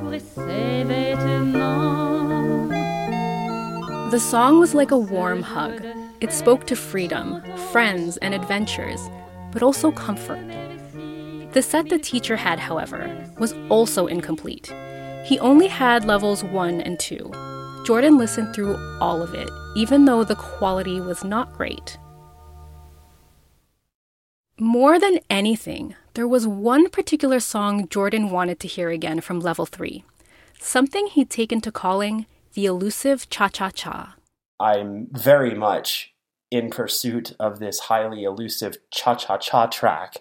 The 4.10 4.18
song 4.18 4.58
was 4.58 4.74
like 4.74 4.90
a 4.90 4.98
warm 4.98 5.42
hug. 5.42 5.84
It 6.22 6.32
spoke 6.32 6.66
to 6.68 6.74
freedom, 6.74 7.42
friends, 7.70 8.16
and 8.16 8.34
adventures, 8.34 9.10
but 9.52 9.62
also 9.62 9.92
comfort. 9.92 10.40
The 11.52 11.60
set 11.60 11.90
the 11.90 11.98
teacher 11.98 12.36
had, 12.36 12.58
however, 12.58 13.30
was 13.38 13.54
also 13.68 14.06
incomplete. 14.06 14.72
He 15.26 15.38
only 15.40 15.66
had 15.66 16.06
levels 16.06 16.42
1 16.42 16.80
and 16.80 16.98
2. 16.98 17.82
Jordan 17.84 18.16
listened 18.16 18.54
through 18.54 18.76
all 19.00 19.22
of 19.22 19.34
it, 19.34 19.50
even 19.76 20.06
though 20.06 20.24
the 20.24 20.36
quality 20.36 21.00
was 21.02 21.22
not 21.22 21.52
great. 21.52 21.98
More 24.62 25.00
than 25.00 25.21
anything, 25.31 25.95
there 26.12 26.29
was 26.29 26.47
one 26.47 26.90
particular 26.90 27.40
song 27.40 27.88
Jordan 27.88 28.29
wanted 28.29 28.61
to 28.61 28.69
hear 28.69 28.90
again 28.90 29.23
from 29.23 29.40
level 29.40 29.64
3. 29.64 30.05
Something 30.59 31.07
he'd 31.07 31.31
taken 31.31 31.62
to 31.62 31.73
calling 31.73 32.26
the 32.52 32.67
elusive 32.67 33.31
cha 33.31 33.49
cha 33.49 33.71
cha. 33.71 34.17
i'm 34.59 35.07
very 35.12 35.55
much 35.55 36.12
in 36.50 36.69
pursuit 36.69 37.35
of 37.40 37.59
this 37.59 37.79
highly 37.88 38.25
elusive 38.25 38.76
cha-cha-cha 38.90 39.67
track 39.69 40.17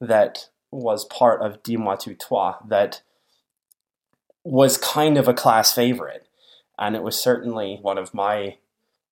that 0.00 0.48
was 0.70 1.04
part 1.04 1.42
of 1.42 1.62
Dis-moi 1.62 1.96
tout 1.96 2.18
trois 2.18 2.56
that 2.66 3.02
was 4.42 4.78
kind 4.78 5.18
of 5.18 5.28
a 5.28 5.34
class 5.34 5.74
favorite 5.74 6.26
and 6.78 6.96
it 6.96 7.02
was 7.02 7.22
certainly 7.22 7.78
one 7.82 7.98
of 7.98 8.14
my 8.14 8.56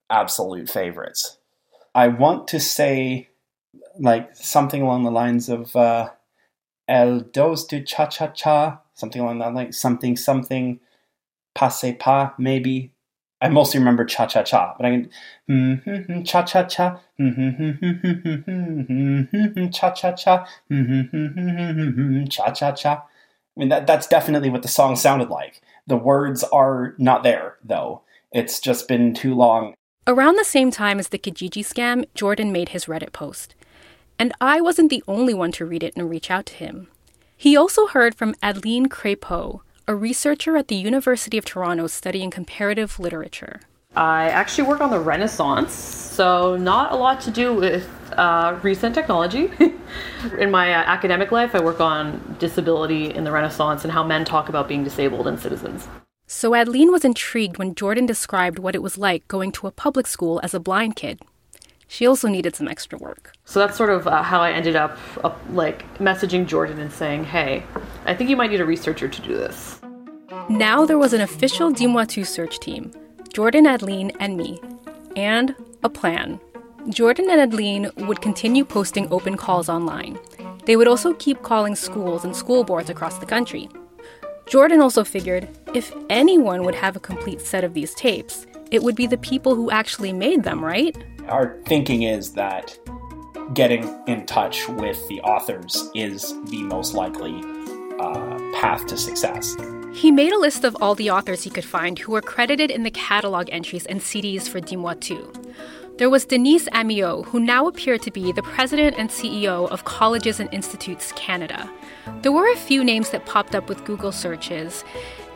absolute 0.09 0.71
favorites 0.71 1.37
i 1.95 2.07
want 2.09 2.49
to 2.49 2.61
say 2.61 3.30
like 3.99 4.35
something 4.35 4.83
along 4.83 5.05
the 5.05 5.11
lines 5.11 5.49
of 5.49 5.75
uh, 5.77 6.11
el 6.89 7.21
dos 7.21 7.65
du 7.67 7.83
cha-cha-cha 7.83 8.81
something 8.95 9.23
along 9.23 9.39
that 9.39 9.55
like 9.55 9.73
something 9.73 10.17
something 10.17 10.81
passe 11.55 11.93
pas 11.99 12.33
maybe 12.39 12.93
I 13.43 13.49
mostly 13.49 13.79
remember 13.79 14.05
cha 14.05 14.27
cha 14.27 14.43
cha, 14.43 14.75
but 14.77 14.85
I 14.85 14.91
can 14.91 15.11
mm-hmm, 15.49 15.91
mm-hmm, 15.91 16.23
cha 16.23 16.43
cha 16.43 16.65
cha 16.65 17.01
mm-hmm, 17.19 17.71
cha 19.69 19.91
cha 19.91 20.13
cha 20.13 20.47
cha 22.29 22.51
cha 22.51 22.73
cha. 22.73 22.93
I 22.93 23.61
mean 23.61 23.71
that 23.71 23.87
that's 23.87 24.07
definitely 24.07 24.51
what 24.51 24.61
the 24.63 24.69
song 24.69 24.97
sounded 24.97 25.31
like. 25.31 25.63
The 25.87 25.97
words 25.97 26.45
are 26.45 26.95
not 26.99 27.23
there 27.23 27.57
though. 27.65 28.03
It's 28.33 28.61
just 28.61 28.89
been 28.89 29.15
too 29.15 29.35
long. 29.35 29.73
Around 30.07 30.37
the 30.37 30.45
same 30.45 30.71
time 30.71 30.99
as 30.99 31.09
the 31.09 31.19
Kijiji 31.19 31.65
scam, 31.65 32.05
Jordan 32.15 32.53
made 32.53 32.71
his 32.71 32.85
Reddit 32.87 33.13
post. 33.13 33.55
And 34.21 34.35
I 34.39 34.61
wasn't 34.61 34.91
the 34.91 35.03
only 35.09 35.33
one 35.33 35.51
to 35.53 35.65
read 35.65 35.83
it 35.83 35.95
and 35.97 36.11
reach 36.11 36.31
out 36.31 36.45
to 36.45 36.55
him. 36.55 36.89
He 37.39 37.57
also 37.57 37.87
heard 37.87 38.15
from 38.15 38.35
Adeline 38.43 38.91
Crépeau, 38.91 39.61
a 39.89 39.95
researcher 39.95 40.59
at 40.59 40.69
the 40.69 40.75
University 40.75 41.39
of 41.39 41.47
Toronto 41.47 41.87
studying 41.87 42.31
comparative 42.31 43.01
literature. 43.01 43.63
I 43.97 44.29
actually 44.29 44.69
work 44.69 44.83
on 44.83 44.91
the 44.91 45.01
Renaissance, 45.01 45.73
so 45.73 46.55
not 46.59 46.93
a 46.93 46.97
lot 46.97 47.23
to 47.23 47.31
do 47.31 47.55
with 47.55 47.89
uh, 48.13 48.59
recent 48.63 48.95
technology. 48.95 49.51
in 50.39 50.51
my 50.51 50.75
uh, 50.75 50.83
academic 50.85 51.33
life, 51.33 51.55
I 51.55 51.65
work 51.65 51.81
on 51.81 52.37
disability 52.39 53.15
in 53.15 53.25
the 53.25 53.33
Renaissance 53.33 53.85
and 53.85 53.93
how 53.93 54.05
men 54.05 54.27
talk 54.27 54.51
about 54.51 54.69
being 54.69 54.85
disabled 54.85 55.29
and 55.29 55.41
citizens. 55.41 55.89
So 56.27 56.55
Adeline 56.55 56.93
was 56.93 57.07
intrigued 57.07 57.57
when 57.57 57.75
Jordan 57.75 58.05
described 58.05 58.59
what 58.59 58.75
it 58.75 58.83
was 58.83 58.99
like 58.99 59.27
going 59.29 59.51
to 59.53 59.67
a 59.67 59.71
public 59.71 60.07
school 60.07 60.41
as 60.43 60.53
a 60.53 60.61
blind 60.61 60.95
kid. 60.95 61.23
She 61.93 62.07
also 62.07 62.29
needed 62.29 62.55
some 62.55 62.69
extra 62.69 62.97
work. 62.99 63.33
So 63.45 63.59
that's 63.59 63.77
sort 63.77 63.91
of 63.91 64.07
uh, 64.07 64.23
how 64.23 64.41
I 64.41 64.53
ended 64.53 64.77
up, 64.77 64.97
up 65.25 65.41
like 65.51 65.83
messaging 65.99 66.47
Jordan 66.47 66.79
and 66.79 66.93
saying, 66.93 67.25
"Hey, 67.25 67.65
I 68.07 68.15
think 68.15 68.31
you 68.31 68.37
might 68.37 68.53
need 68.53 68.61
a 68.61 68.65
researcher 68.65 69.09
to 69.09 69.23
do 69.23 69.35
this." 69.37 69.81
Now 70.49 70.87
there 70.87 70.99
was 70.99 71.13
an 71.13 71.21
official 71.21 71.73
Dis-moi 71.73 72.05
search 72.23 72.61
team 72.61 72.93
Jordan, 73.33 73.67
Adeline, 73.67 74.13
and 74.21 74.37
me. 74.37 74.61
And 75.17 75.57
a 75.83 75.89
plan. 75.89 76.39
Jordan 76.91 77.29
and 77.29 77.41
Adeline 77.41 77.91
would 78.07 78.21
continue 78.21 78.65
posting 78.65 79.11
open 79.11 79.37
calls 79.37 79.69
online. 79.69 80.17
They 80.67 80.77
would 80.77 80.87
also 80.87 81.13
keep 81.15 81.43
calling 81.43 81.75
schools 81.75 82.25
and 82.25 82.37
school 82.37 82.63
boards 82.63 82.89
across 82.89 83.19
the 83.19 83.27
country. 83.27 83.69
Jordan 84.47 84.81
also 84.81 85.03
figured 85.03 85.49
if 85.75 85.93
anyone 86.09 86.63
would 86.63 86.77
have 86.77 86.95
a 86.95 87.01
complete 87.11 87.41
set 87.41 87.65
of 87.65 87.75
these 87.75 87.95
tapes, 87.95 88.47
it 88.71 88.85
would 88.85 88.95
be 88.95 89.09
the 89.09 89.19
people 89.19 89.57
who 89.57 89.73
actually 89.73 90.13
made 90.13 90.45
them, 90.45 90.65
right? 90.65 90.97
Our 91.29 91.61
thinking 91.67 92.03
is 92.03 92.33
that 92.35 92.79
getting 93.55 93.83
in 94.07 94.27
touch 94.27 94.69
with 94.69 95.07
the 95.09 95.21
authors 95.23 95.91
is 95.95 96.35
the 96.45 96.63
most 96.63 96.95
likely 96.95 97.43
uh, 97.99 98.39
path 98.55 98.87
to 98.87 98.97
success. 98.97 99.57
He 99.93 100.11
made 100.11 100.33
a 100.33 100.39
list 100.39 100.65
of 100.65 100.77
all 100.81 100.95
the 100.95 101.11
authors 101.11 101.43
he 101.43 101.51
could 101.51 101.65
find 101.65 101.99
who 101.99 102.13
were 102.13 102.23
credited 102.23 102.71
in 102.71 102.85
the 102.85 102.91
catalog 102.91 103.49
entries 103.51 103.87
and 103.87 104.01
CDs 104.01 104.49
for 104.49 104.61
Dis-moi 104.61 104.95
tout. 104.95 105.37
There 105.99 106.09
was 106.09 106.25
Denise 106.25 106.67
Amyot, 106.71 107.27
who 107.27 107.39
now 107.41 107.67
appeared 107.67 108.01
to 108.03 108.11
be 108.11 108.33
the 108.33 108.43
president 108.43 108.97
and 108.97 109.11
CEO 109.11 109.69
of 109.69 109.85
Colleges 109.85 110.41
and 110.41 110.49
Institutes 110.51 111.13
Canada. 111.13 111.71
There 112.23 112.33
were 112.33 112.51
a 112.51 112.57
few 112.57 112.83
names 112.83 113.11
that 113.11 113.27
popped 113.27 113.55
up 113.55 113.69
with 113.69 113.85
Google 113.85 114.11
searches. 114.11 114.83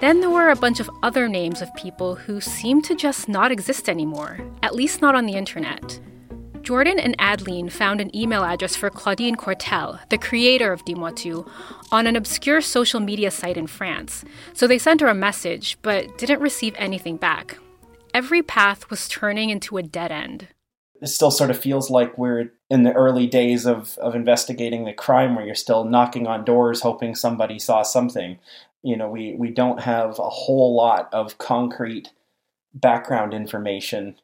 Then 0.00 0.20
there 0.20 0.30
were 0.30 0.50
a 0.50 0.56
bunch 0.56 0.80
of 0.80 0.90
other 1.02 1.28
names 1.28 1.62
of 1.62 1.74
people 1.74 2.14
who 2.14 2.40
seemed 2.40 2.84
to 2.84 2.94
just 2.94 3.28
not 3.28 3.52
exist 3.52 3.88
anymore, 3.88 4.38
at 4.62 4.74
least 4.74 5.00
not 5.00 5.14
on 5.14 5.26
the 5.26 5.34
internet. 5.34 6.00
Jordan 6.62 6.98
and 6.98 7.14
Adeline 7.18 7.68
found 7.68 8.00
an 8.00 8.14
email 8.16 8.42
address 8.42 8.74
for 8.74 8.88
Claudine 8.88 9.36
Cortel, 9.36 10.00
the 10.08 10.18
creator 10.18 10.72
of 10.72 10.84
Dis-moi 10.84 11.12
on 11.92 12.06
an 12.06 12.16
obscure 12.16 12.62
social 12.62 13.00
media 13.00 13.30
site 13.30 13.58
in 13.58 13.66
France. 13.66 14.24
So 14.54 14.66
they 14.66 14.78
sent 14.78 15.02
her 15.02 15.08
a 15.08 15.14
message, 15.14 15.78
but 15.82 16.16
didn't 16.16 16.40
receive 16.40 16.74
anything 16.78 17.18
back. 17.18 17.58
Every 18.14 18.42
path 18.42 18.88
was 18.90 19.08
turning 19.08 19.50
into 19.50 19.76
a 19.76 19.82
dead 19.82 20.10
end. 20.10 20.48
It 21.02 21.08
still 21.08 21.30
sort 21.30 21.50
of 21.50 21.58
feels 21.58 21.90
like 21.90 22.16
we're 22.16 22.52
in 22.70 22.84
the 22.84 22.94
early 22.94 23.26
days 23.26 23.66
of, 23.66 23.98
of 23.98 24.14
investigating 24.14 24.84
the 24.84 24.94
crime 24.94 25.34
where 25.34 25.44
you're 25.44 25.54
still 25.54 25.84
knocking 25.84 26.26
on 26.26 26.46
doors 26.46 26.80
hoping 26.80 27.14
somebody 27.14 27.58
saw 27.58 27.82
something. 27.82 28.38
You 28.84 28.96
know, 28.96 29.10
we, 29.10 29.34
we 29.36 29.50
don't 29.50 29.80
have 29.80 30.18
a 30.20 30.30
whole 30.30 30.76
lot 30.76 31.08
of 31.12 31.38
concrete 31.38 32.10
background 32.74 33.34
information 33.34 34.16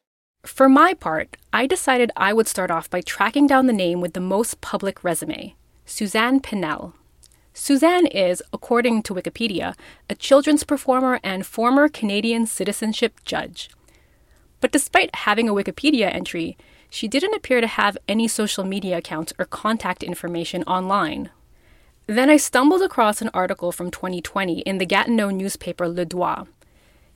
For 0.43 0.67
my 0.67 0.95
part, 0.95 1.37
I 1.53 1.67
decided 1.67 2.11
I 2.17 2.33
would 2.33 2.47
start 2.47 2.71
off 2.71 2.89
by 2.89 3.01
tracking 3.01 3.47
down 3.47 3.67
the 3.67 3.73
name 3.73 4.01
with 4.01 4.13
the 4.13 4.19
most 4.19 4.61
public 4.61 5.03
resume 5.03 5.55
Suzanne 5.85 6.39
Pinel. 6.39 6.93
Suzanne 7.53 8.07
is, 8.07 8.41
according 8.53 9.03
to 9.03 9.13
Wikipedia, 9.13 9.75
a 10.09 10.15
children's 10.15 10.63
performer 10.63 11.19
and 11.23 11.45
former 11.45 11.89
Canadian 11.89 12.47
citizenship 12.47 13.19
judge. 13.25 13.69
But 14.61 14.71
despite 14.71 15.15
having 15.15 15.49
a 15.49 15.53
Wikipedia 15.53 16.13
entry, 16.13 16.57
she 16.89 17.07
didn't 17.07 17.35
appear 17.35 17.61
to 17.61 17.67
have 17.67 17.97
any 18.07 18.27
social 18.27 18.63
media 18.63 18.97
accounts 18.97 19.33
or 19.37 19.45
contact 19.45 20.03
information 20.03 20.63
online. 20.63 21.29
Then 22.11 22.29
I 22.29 22.35
stumbled 22.35 22.81
across 22.81 23.21
an 23.21 23.29
article 23.33 23.71
from 23.71 23.89
2020 23.89 24.59
in 24.63 24.79
the 24.79 24.85
Gatineau 24.85 25.29
newspaper 25.29 25.87
Le 25.87 26.03
Droit. 26.03 26.45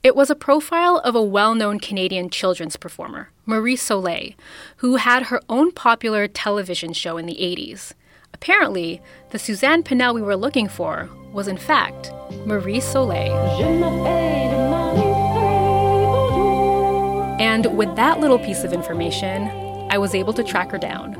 It 0.02 0.16
was 0.16 0.30
a 0.30 0.34
profile 0.34 1.02
of 1.04 1.14
a 1.14 1.20
well 1.20 1.54
known 1.54 1.78
Canadian 1.78 2.30
children's 2.30 2.76
performer, 2.76 3.28
Marie 3.44 3.76
Soleil, 3.76 4.32
who 4.78 4.96
had 4.96 5.24
her 5.24 5.42
own 5.50 5.70
popular 5.70 6.26
television 6.26 6.94
show 6.94 7.18
in 7.18 7.26
the 7.26 7.34
80s. 7.34 7.92
Apparently, 8.32 9.02
the 9.32 9.38
Suzanne 9.38 9.82
Pinel 9.82 10.14
we 10.14 10.22
were 10.22 10.34
looking 10.34 10.66
for 10.66 11.10
was 11.30 11.46
in 11.46 11.58
fact 11.58 12.10
Marie 12.46 12.80
Soleil. 12.80 13.36
Je 13.58 13.64
m'appelle 13.78 14.48
Marie-Feuille, 14.94 16.00
bonjour. 16.00 17.36
And 17.38 17.76
with 17.76 17.94
that 17.96 18.18
little 18.18 18.38
piece 18.38 18.64
of 18.64 18.72
information, 18.72 19.50
I 19.90 19.98
was 19.98 20.14
able 20.14 20.32
to 20.32 20.42
track 20.42 20.70
her 20.70 20.78
down. 20.78 21.12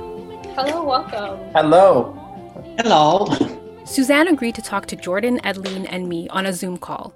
Hello, 0.54 0.82
welcome. 0.82 1.52
Hello. 1.52 2.14
Hello. 2.78 3.64
Suzanne 3.86 4.26
agreed 4.26 4.56
to 4.56 4.62
talk 4.62 4.86
to 4.86 4.96
Jordan, 4.96 5.40
Adeline, 5.44 5.86
and 5.86 6.08
me 6.08 6.28
on 6.30 6.46
a 6.46 6.52
Zoom 6.52 6.76
call. 6.76 7.14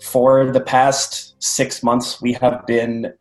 For 0.00 0.52
the 0.52 0.60
past 0.60 1.34
six 1.42 1.82
months, 1.82 2.22
we 2.22 2.32
have 2.34 2.64
been 2.66 3.12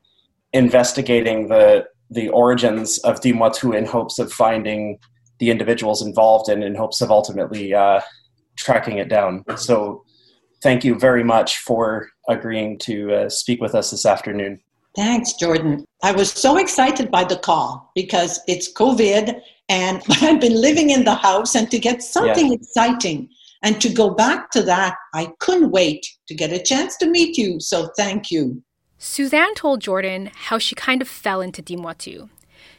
investigating 0.53 1.48
the 1.48 1.86
the 2.12 2.27
origins 2.29 2.98
of 3.00 3.22
Dis-moi 3.22 3.51
in 3.72 3.86
hopes 3.86 4.20
of 4.20 4.34
finding 4.34 5.00
the 5.39 5.50
individuals 5.50 6.01
involved 6.01 6.50
and 6.50 6.62
in 6.62 6.75
hopes 6.75 7.00
of 7.00 7.10
ultimately 7.10 7.74
uh, 7.74 8.01
tracking 8.58 8.98
it 8.98 9.08
down. 9.08 9.46
So, 9.55 10.03
thank 10.62 10.84
you 10.84 11.00
very 11.00 11.24
much 11.24 11.60
for 11.60 12.10
agreeing 12.27 12.77
to 12.79 13.13
uh, 13.13 13.29
speak 13.29 13.62
with 13.62 13.74
us 13.74 13.91
this 13.91 14.05
afternoon. 14.05 14.60
Thanks, 14.96 15.34
Jordan. 15.34 15.86
I 16.03 16.12
was 16.12 16.31
so 16.31 16.58
excited 16.58 17.10
by 17.10 17.24
the 17.24 17.38
call 17.38 17.91
because 17.96 18.41
it's 18.48 18.72
COVID 18.74 19.39
and 19.71 20.03
I've 20.21 20.41
been 20.41 20.59
living 20.59 20.89
in 20.89 21.05
the 21.05 21.15
house 21.15 21.55
and 21.55 21.71
to 21.71 21.79
get 21.79 22.03
something 22.03 22.47
Yeah. 22.49 22.57
exciting 22.59 23.29
and 23.63 23.79
to 23.81 23.89
go 23.89 24.09
back 24.09 24.51
to 24.51 24.61
that, 24.63 24.95
I 25.13 25.31
couldn't 25.39 25.71
wait 25.71 26.05
to 26.27 26.33
get 26.35 26.51
a 26.51 26.59
chance 26.61 26.97
to 26.97 27.07
meet 27.07 27.37
you. 27.37 27.59
So 27.59 27.89
thank 27.95 28.29
you. 28.31 28.61
Suzanne 28.97 29.55
told 29.55 29.81
Jordan 29.81 30.29
how 30.49 30.57
she 30.57 30.75
kind 30.75 31.01
of 31.01 31.07
fell 31.07 31.41
into 31.41 31.61
Dis-moi. 31.61 31.93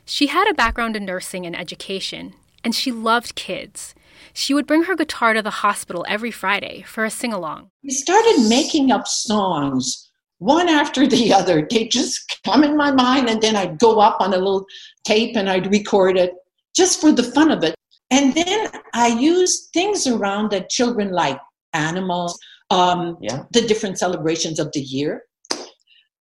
She 0.04 0.26
had 0.26 0.48
a 0.50 0.54
background 0.54 0.96
in 0.96 1.04
nursing 1.04 1.46
and 1.46 1.58
education, 1.58 2.34
and 2.64 2.74
she 2.74 2.90
loved 2.92 3.34
kids. 3.34 3.94
She 4.32 4.54
would 4.54 4.66
bring 4.66 4.84
her 4.84 4.96
guitar 4.96 5.32
to 5.34 5.42
the 5.42 5.62
hospital 5.64 6.04
every 6.08 6.30
Friday 6.30 6.82
for 6.82 7.04
a 7.04 7.10
sing 7.10 7.32
along. 7.32 7.70
We 7.82 7.90
started 7.90 8.46
making 8.48 8.90
up 8.92 9.06
songs 9.06 10.10
one 10.38 10.68
after 10.68 11.06
the 11.06 11.32
other. 11.32 11.66
They 11.68 11.86
just 11.88 12.40
come 12.44 12.64
in 12.64 12.76
my 12.76 12.90
mind, 12.92 13.28
and 13.28 13.40
then 13.40 13.56
I'd 13.56 13.78
go 13.78 14.00
up 14.00 14.20
on 14.20 14.32
a 14.34 14.38
little 14.38 14.66
tape 15.04 15.36
and 15.36 15.48
I'd 15.48 15.70
record 15.70 16.16
it 16.16 16.32
just 16.74 17.00
for 17.00 17.12
the 17.12 17.22
fun 17.22 17.50
of 17.50 17.62
it. 17.64 17.74
And 18.10 18.34
then 18.34 18.70
I 18.94 19.08
used 19.08 19.70
things 19.72 20.06
around 20.06 20.50
that 20.50 20.68
children 20.70 21.12
like 21.12 21.40
animals, 21.72 22.38
um, 22.70 23.16
Yeah. 23.20 23.44
the 23.52 23.62
different 23.62 23.98
celebrations 23.98 24.58
of 24.58 24.70
the 24.72 24.80
year. 24.80 25.24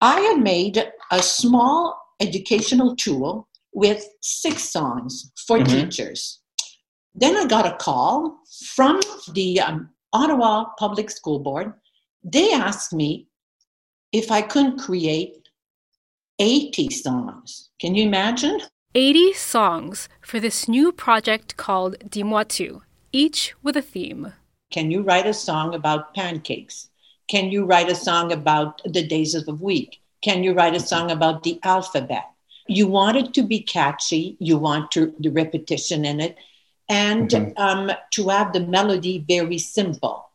I 0.01 0.21
had 0.21 0.39
made 0.43 0.77
a 1.11 1.23
small 1.23 1.99
educational 2.21 2.97
tool 2.97 3.49
with 3.73 4.05
six 4.23 4.71
songs 4.71 5.31
for 5.47 5.59
Mhm. 5.59 5.69
teachers. 5.69 6.41
Then 7.15 7.37
I 7.37 7.45
got 7.47 7.67
a 7.67 7.77
call 7.77 8.39
from 8.75 9.01
the 9.33 9.61
um, 9.61 9.91
Ottawa 10.13 10.67
Public 10.79 11.11
School 11.11 11.39
Board. 11.39 11.73
They 12.23 12.53
asked 12.53 12.93
me 12.93 13.29
if 14.13 14.31
I 14.31 14.43
couldn't 14.43 14.79
create 14.79 15.49
80 16.39 16.91
songs. 16.91 17.71
Can 17.81 17.95
you 17.95 18.05
imagine? 18.07 18.61
80 18.95 19.35
songs 19.35 20.09
for 20.21 20.41
this 20.41 20.67
new 20.67 20.91
project 20.91 21.57
called 21.57 21.97
Dis-moi 22.11 22.43
tout, 22.43 22.83
each 23.13 23.55
with 23.63 23.77
a 23.77 23.83
theme. 23.83 24.33
Can 24.73 24.91
you 24.91 25.03
write 25.03 25.27
a 25.27 25.35
song 25.35 25.75
about 25.75 26.13
pancakes? 26.13 26.89
Can 27.29 27.53
you 27.53 27.65
write 27.65 27.89
a 27.89 27.95
song 27.95 28.33
about 28.33 28.83
the 28.85 29.07
days 29.07 29.37
of 29.37 29.47
the 29.47 29.55
week? 29.55 30.01
Can 30.23 30.43
you 30.43 30.53
write 30.53 30.75
a 30.75 30.81
song 30.81 31.13
about 31.13 31.45
the 31.45 31.61
alphabet? 31.63 32.25
You 32.67 32.89
want 32.89 33.17
it 33.17 33.33
to 33.35 33.43
be 33.43 33.61
catchy, 33.61 34.37
you 34.41 34.59
want 34.59 34.91
to, 34.93 35.15
the 35.21 35.31
repetition 35.31 36.05
in 36.05 36.21
it, 36.21 36.37
and 36.89 37.31
Mhm. 37.31 37.53
um, 37.59 37.93
to 38.11 38.29
have 38.29 38.53
the 38.53 38.67
melody 38.67 39.19
very 39.19 39.59
simple. 39.59 40.31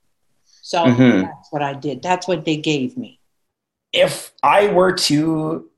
So 0.61 0.85
Mhm. 0.85 1.23
that's 1.23 1.51
what 1.51 1.61
I 1.61 1.73
did. 1.73 2.01
That's 2.01 2.25
what 2.25 2.45
they 2.45 2.55
gave 2.55 2.95
me. 2.95 3.19
If 3.91 4.31
I 4.41 4.67
were 4.67 4.93
to 5.09 5.69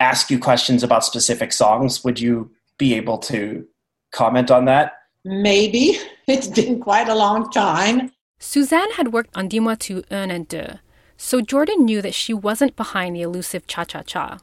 ask 0.00 0.30
you 0.30 0.38
questions 0.38 0.82
about 0.82 1.04
specific 1.04 1.52
songs, 1.52 2.04
would 2.04 2.20
you 2.20 2.50
be 2.78 2.94
able 2.94 3.18
to 3.18 3.66
comment 4.12 4.50
on 4.50 4.64
that? 4.66 4.92
Maybe 5.24 5.98
it's 6.26 6.46
been 6.46 6.80
quite 6.80 7.08
a 7.08 7.14
long 7.14 7.50
time. 7.50 8.12
Suzanne 8.38 8.92
had 8.92 9.12
worked 9.12 9.36
on 9.36 9.48
Dis-moi 9.48 9.74
tout 9.74 10.04
un 10.10 10.30
and 10.30 10.46
deux, 10.46 10.78
so 11.16 11.40
Jordan 11.40 11.84
knew 11.84 12.00
that 12.00 12.14
she 12.14 12.32
wasn't 12.32 12.76
behind 12.76 13.16
the 13.16 13.22
elusive 13.22 13.66
cha 13.66 13.84
cha 13.84 14.02
cha. 14.02 14.38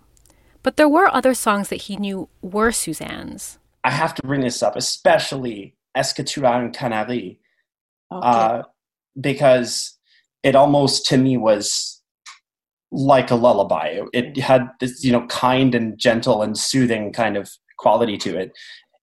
But 0.64 0.76
there 0.76 0.90
were 0.90 1.08
other 1.14 1.34
songs 1.34 1.70
that 1.70 1.84
he 1.84 1.96
knew 1.96 2.28
were 2.42 2.72
Suzanne's. 2.72 3.58
I 3.84 3.92
have 3.92 4.16
to 4.16 4.24
bring 4.24 4.42
this 4.42 4.62
up, 4.62 4.76
especially 4.76 5.76
Est-ce 5.96 6.14
que 6.14 6.24
tu 6.24 6.46
as 6.46 6.56
un 6.56 6.72
canari? 6.72 7.38
Okay. 8.12 8.28
Uh, 8.28 8.64
because 9.20 9.98
it 10.44 10.56
almost 10.56 11.06
to 11.08 11.18
me 11.18 11.38
was 11.38 11.95
like 12.92 13.32
a 13.32 13.36
lullaby. 13.36 14.02
It 14.14 14.38
had 14.38 14.70
this, 14.80 15.04
you 15.04 15.12
know, 15.12 15.26
kind 15.28 15.76
and 15.76 15.98
gentle 15.98 16.42
and 16.42 16.58
soothing 16.58 17.12
kind 17.12 17.38
of 17.38 17.50
quality 17.78 18.18
to 18.20 18.38
it. 18.38 18.52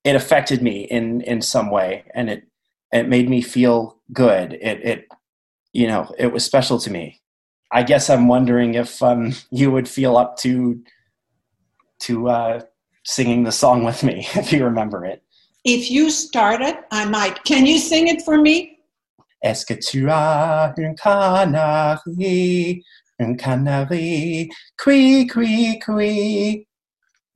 It 0.05 0.17
affected 0.17 0.63
me 0.63 0.83
in 0.85 1.21
in 1.23 1.43
some 1.43 1.71
way, 1.71 2.05
and 2.15 2.29
it 2.31 2.45
it 2.93 3.09
made 3.09 3.29
me 3.29 3.41
feel 3.43 3.99
good. 4.13 4.55
It 4.55 4.85
it 4.85 5.07
you 5.73 5.87
know 5.87 6.13
it 6.19 6.33
was 6.33 6.45
special 6.45 6.79
to 6.81 6.91
me. 6.91 7.21
I 7.73 7.83
guess 7.83 8.11
I'm 8.11 8.29
wondering 8.29 8.75
if 8.75 9.03
um, 9.03 9.33
you 9.51 9.71
would 9.71 9.89
feel 9.89 10.17
up 10.17 10.37
to 10.39 10.83
to 12.01 12.29
uh, 12.29 12.61
singing 13.05 13.45
the 13.45 13.53
song 13.53 13.85
with 13.85 14.03
me 14.03 14.27
if 14.35 14.53
you 14.53 14.65
remember 14.65 15.05
it. 15.05 15.23
if 15.65 15.91
you 15.91 16.11
start 16.11 16.61
it, 16.61 16.77
I 16.91 17.05
might. 17.05 17.43
Can 17.45 17.67
you 17.67 17.79
sing 17.79 18.09
it 18.09 18.23
for 18.23 18.37
me? 18.37 18.79
Est-ce 19.43 19.65
que 19.65 19.75
tu 19.75 20.09
as 20.09 20.73
un 20.79 20.95
canari, 20.95 22.83
un 23.19 23.35
canari, 23.35 24.49
cui, 24.83 25.27
cui, 25.27 25.79
cui? 25.79 26.67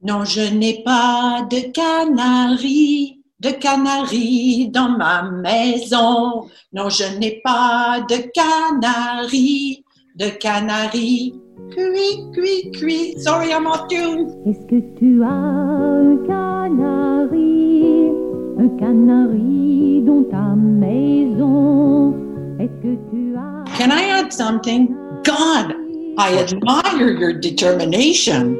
Non, 0.02 0.24
je 0.24 0.54
n'ai 0.54 0.82
pas 0.84 1.46
de 1.50 1.72
canari, 1.72 3.22
de 3.40 3.50
canari 3.50 4.68
dans 4.68 4.90
ma 4.90 5.22
maison. 5.22 6.48
Non, 6.72 6.88
je 6.88 7.18
n'ai 7.18 7.40
pas 7.42 8.00
de 8.08 8.30
canari, 8.34 9.84
de 10.14 10.28
canari. 10.38 11.34
Cui, 11.74 12.32
cui, 12.34 12.70
cui. 12.78 13.20
Sorry, 13.20 13.50
I'm 13.50 13.66
off 13.66 13.88
tune. 13.88 14.28
Est-ce 14.46 14.66
que 14.66 14.98
tu 14.98 15.22
as 15.22 15.28
un 15.28 16.16
canari, 16.26 18.10
un 18.58 18.68
canari 18.78 20.02
dans 20.04 20.24
ta 20.30 20.54
maison? 20.54 22.14
Est-ce 22.60 22.82
que 22.82 22.96
tu 23.10 23.36
as 23.36 23.64
Can 23.76 23.90
I 23.90 24.10
add 24.10 24.32
something? 24.32 25.05
God, 25.26 25.74
I 26.18 26.38
admire 26.38 27.10
your 27.10 27.32
determination. 27.32 28.56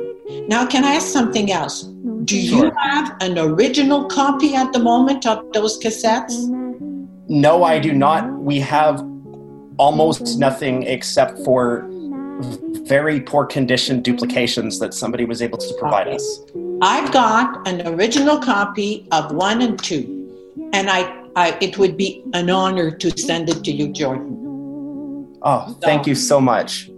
Now, 0.49 0.67
can 0.67 0.85
I 0.85 0.95
ask 0.95 1.07
something 1.07 1.53
else? 1.53 1.85
Do 2.25 2.37
you 2.37 2.73
have 2.83 3.17
an 3.21 3.39
original 3.39 4.07
copy 4.07 4.57
at 4.57 4.73
the 4.73 4.81
moment 4.81 5.27
of 5.27 5.53
those 5.53 5.79
cassettes? 5.79 6.35
No, 7.29 7.63
I 7.63 7.79
do 7.79 7.93
not. 7.93 8.29
We 8.33 8.59
have 8.59 8.99
almost 9.79 10.41
nothing 10.41 10.83
except 10.83 11.39
for 11.45 11.87
very 12.83 13.21
poor 13.21 13.47
condition 13.47 14.03
duplications 14.03 14.81
that 14.81 14.93
somebody 14.93 15.25
was 15.25 15.41
able 15.41 15.59
to 15.59 15.75
provide 15.79 16.09
us. 16.09 16.41
I've 16.83 17.13
got 17.13 17.67
an 17.69 17.87
original 17.87 18.39
copy 18.39 19.07
of 19.13 19.31
one 19.31 19.63
and 19.63 19.81
two, 19.81 20.51
and 20.73 20.91
I, 20.91 21.23
I 21.37 21.57
it 21.61 21.79
would 21.79 21.97
be 21.97 22.25
an 22.35 22.51
honor 22.51 22.91
to 22.91 23.17
send 23.17 23.51
it 23.51 23.63
to 23.63 23.71
you, 23.71 23.93
Jordan. 23.93 24.46
Oh, 25.49 25.79
thank 25.81 26.09
you 26.09 26.17
so 26.17 26.41
much. 26.41 26.91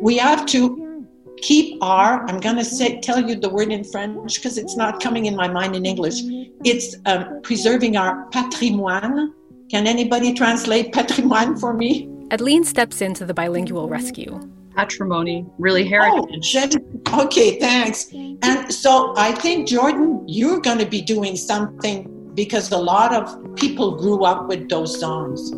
We 0.00 0.16
have 0.16 0.46
to 0.46 1.06
keep 1.38 1.82
our. 1.82 2.24
I'm 2.28 2.38
going 2.38 2.54
to 2.56 2.64
say 2.64 3.00
tell 3.00 3.20
you 3.28 3.34
the 3.34 3.48
word 3.50 3.72
in 3.72 3.82
French 3.82 4.36
because 4.36 4.58
it's 4.58 4.76
not 4.76 5.00
coming 5.02 5.26
in 5.26 5.34
my 5.34 5.48
mind 5.48 5.74
in 5.74 5.84
English. 5.84 6.20
It's 6.64 6.94
um, 7.06 7.40
preserving 7.42 7.96
our 7.96 8.26
patrimoine. 8.26 9.34
Can 9.72 9.88
anybody 9.88 10.32
translate 10.34 10.92
patrimoine 10.92 11.56
for 11.56 11.74
me? 11.74 12.08
Adeline 12.30 12.62
steps 12.64 13.00
into 13.02 13.26
the 13.26 13.34
bilingual 13.34 13.88
rescue. 13.88 14.38
Patrimony, 14.76 15.44
really 15.58 15.84
Oh, 15.84 15.88
heritage. 15.88 16.52
Jen- 16.52 17.02
okay, 17.12 17.58
thanks. 17.58 18.08
And 18.12 18.72
so 18.72 19.14
I 19.16 19.32
think, 19.32 19.66
Jordan, 19.66 20.22
you're 20.28 20.60
going 20.60 20.78
to 20.78 20.86
be 20.86 21.02
doing 21.02 21.34
something 21.34 22.30
because 22.34 22.70
a 22.70 22.78
lot 22.78 23.12
of 23.12 23.56
people 23.56 23.96
grew 23.96 24.24
up 24.24 24.46
with 24.46 24.68
those 24.68 25.00
songs. 25.00 25.50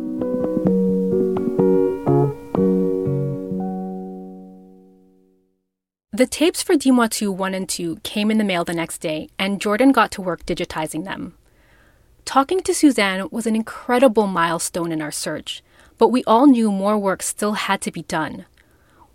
The 6.15 6.27
tapes 6.27 6.61
for 6.61 6.75
Dis-moi 6.75 7.07
tout 7.07 7.31
1 7.31 7.55
and 7.55 7.67
2 7.67 7.95
came 8.03 8.29
in 8.29 8.37
the 8.37 8.43
mail 8.43 8.63
the 8.63 8.75
next 8.75 8.99
day, 8.99 9.29
and 9.39 9.59
Jordan 9.59 9.91
got 9.91 10.11
to 10.11 10.21
work 10.21 10.45
digitizing 10.45 11.05
them. 11.05 11.33
Talking 12.23 12.61
to 12.61 12.73
Suzanne 12.75 13.27
was 13.31 13.47
an 13.47 13.55
incredible 13.55 14.27
milestone 14.27 14.91
in 14.91 15.01
our 15.01 15.09
search, 15.09 15.63
but 15.97 16.09
we 16.09 16.23
all 16.25 16.45
knew 16.45 16.71
more 16.71 16.99
work 16.99 17.23
still 17.23 17.53
had 17.53 17.81
to 17.81 17.91
be 17.91 18.03
done. 18.03 18.45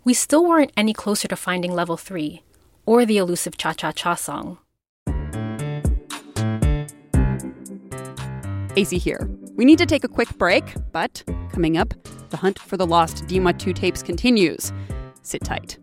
We 0.03 0.13
still 0.13 0.45
weren't 0.45 0.73
any 0.75 0.91
closer 0.91 1.29
to 1.29 1.37
finding 1.37 1.71
level 1.71 1.95
3, 1.95 2.43
or 2.85 3.05
the 3.05 3.17
elusive 3.17 3.55
cha 3.55 3.71
cha 3.71 3.93
cha 3.93 4.15
song. 4.15 4.57
Acey 8.75 8.99
here. 8.99 9.29
We 9.55 9.63
need 9.63 9.77
to 9.77 9.85
take 9.85 10.03
a 10.03 10.09
quick 10.09 10.37
break, 10.37 10.65
but 10.91 11.23
coming 11.53 11.77
up, 11.77 11.93
the 12.29 12.35
hunt 12.35 12.59
for 12.59 12.75
the 12.75 12.85
lost 12.85 13.25
Dis-moi 13.25 13.53
tout 13.53 13.77
tapes 13.77 14.03
continues. 14.03 14.73
Sit 15.21 15.45
tight. 15.45 15.77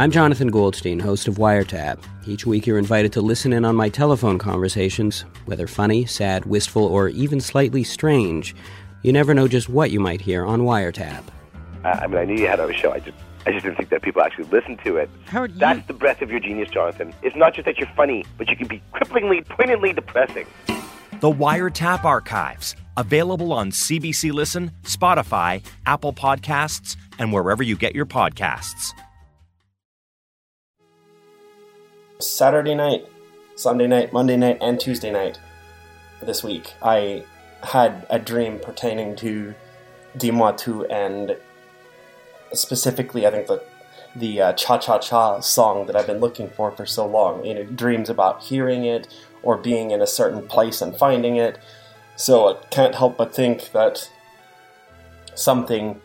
I'm 0.00 0.10
Jonathan 0.10 0.48
Goldstein, 0.48 0.98
host 0.98 1.28
of 1.28 1.34
Wiretap. 1.34 2.02
Each 2.26 2.46
week 2.46 2.66
you're 2.66 2.78
invited 2.78 3.12
to 3.12 3.20
listen 3.20 3.52
in 3.52 3.66
on 3.66 3.76
my 3.76 3.90
telephone 3.90 4.38
conversations, 4.38 5.26
whether 5.44 5.66
funny, 5.66 6.06
sad, 6.06 6.46
wistful, 6.46 6.86
or 6.86 7.10
even 7.10 7.38
slightly 7.38 7.84
strange. 7.84 8.56
You 9.02 9.12
never 9.12 9.34
know 9.34 9.46
just 9.46 9.68
what 9.68 9.90
you 9.90 10.00
might 10.00 10.22
hear 10.22 10.46
on 10.46 10.62
Wiretap. 10.62 11.22
Uh, 11.84 11.88
I 11.88 12.06
mean, 12.06 12.16
I 12.16 12.24
knew 12.24 12.40
you 12.40 12.46
had 12.46 12.60
a 12.60 12.72
show. 12.72 12.92
I 12.92 13.00
just, 13.00 13.18
I 13.44 13.52
just 13.52 13.62
didn't 13.62 13.76
think 13.76 13.90
that 13.90 14.00
people 14.00 14.22
actually 14.22 14.44
listened 14.44 14.80
to 14.86 14.96
it. 14.96 15.10
Howard, 15.26 15.58
That's 15.58 15.86
the 15.86 15.92
breadth 15.92 16.22
of 16.22 16.30
your 16.30 16.40
genius, 16.40 16.70
Jonathan. 16.70 17.12
It's 17.20 17.36
not 17.36 17.52
just 17.52 17.66
that 17.66 17.76
you're 17.76 17.90
funny, 17.94 18.24
but 18.38 18.48
you 18.48 18.56
can 18.56 18.68
be 18.68 18.82
cripplingly, 18.94 19.46
poignantly 19.46 19.92
depressing. 19.92 20.46
The 21.20 21.30
Wiretap 21.30 22.04
Archives, 22.04 22.74
available 22.96 23.52
on 23.52 23.70
CBC 23.70 24.32
Listen, 24.32 24.70
Spotify, 24.82 25.62
Apple 25.84 26.14
Podcasts, 26.14 26.96
and 27.18 27.34
wherever 27.34 27.62
you 27.62 27.76
get 27.76 27.94
your 27.94 28.06
podcasts. 28.06 28.94
Saturday 32.20 32.74
night, 32.74 33.06
Sunday 33.56 33.86
night, 33.86 34.12
Monday 34.12 34.36
night, 34.36 34.58
and 34.60 34.78
Tuesday 34.78 35.10
night 35.10 35.38
this 36.22 36.44
week, 36.44 36.74
I 36.82 37.24
had 37.62 38.06
a 38.10 38.18
dream 38.18 38.58
pertaining 38.58 39.16
to 39.16 39.54
Dis-moi 40.16 40.56
and 40.90 41.36
specifically, 42.52 43.26
I 43.26 43.30
think 43.30 43.46
the 43.46 43.62
the 44.16 44.40
uh, 44.42 44.52
cha 44.54 44.78
cha 44.78 44.98
cha 44.98 45.40
song 45.40 45.86
that 45.86 45.94
I've 45.94 46.06
been 46.06 46.18
looking 46.18 46.48
for 46.50 46.70
for 46.72 46.84
so 46.84 47.06
long. 47.06 47.44
You 47.44 47.54
know, 47.54 47.64
dreams 47.64 48.10
about 48.10 48.42
hearing 48.42 48.84
it 48.84 49.06
or 49.42 49.56
being 49.56 49.92
in 49.92 50.02
a 50.02 50.06
certain 50.06 50.46
place 50.46 50.82
and 50.82 50.96
finding 50.96 51.36
it. 51.36 51.58
So 52.16 52.48
I 52.48 52.64
can't 52.66 52.94
help 52.94 53.16
but 53.16 53.34
think 53.34 53.70
that 53.72 54.10
something 55.34 56.00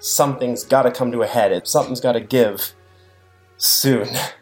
something's 0.00 0.64
got 0.64 0.82
to 0.82 0.90
come 0.90 1.12
to 1.12 1.22
a 1.22 1.26
head. 1.26 1.66
Something's 1.66 2.00
got 2.00 2.12
to 2.12 2.20
give 2.20 2.74
soon. 3.56 4.08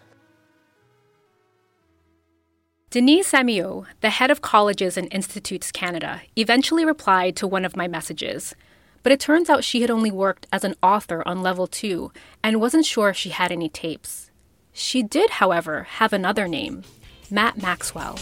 Denise 2.91 3.33
Amyot, 3.33 3.85
the 4.01 4.09
head 4.09 4.31
of 4.31 4.41
Colleges 4.41 4.97
and 4.97 5.13
Institutes 5.13 5.71
Canada, 5.71 6.23
eventually 6.37 6.87
replied 6.87 7.37
to 7.37 7.47
one 7.47 7.67
of 7.67 7.77
my 7.77 7.87
messages. 7.87 8.55
But 9.03 9.13
it 9.13 9.21
turns 9.21 9.51
out 9.51 9.63
she 9.63 9.83
had 9.83 9.91
only 9.91 10.11
worked 10.11 10.47
as 10.51 10.65
an 10.65 10.75
author 10.83 11.23
on 11.29 11.43
level 11.43 11.67
two 11.67 12.13
and 12.43 12.63
wasn't 12.63 12.87
sure 12.87 13.11
if 13.11 13.17
she 13.19 13.29
had 13.29 13.53
any 13.53 13.69
tapes. 13.69 14.31
She 14.73 15.03
did, 15.03 15.29
however, 15.29 15.83
have 15.83 16.15
another 16.15 16.49
name 16.49 16.83
Matt 17.31 17.61
Maxwell. 17.61 18.19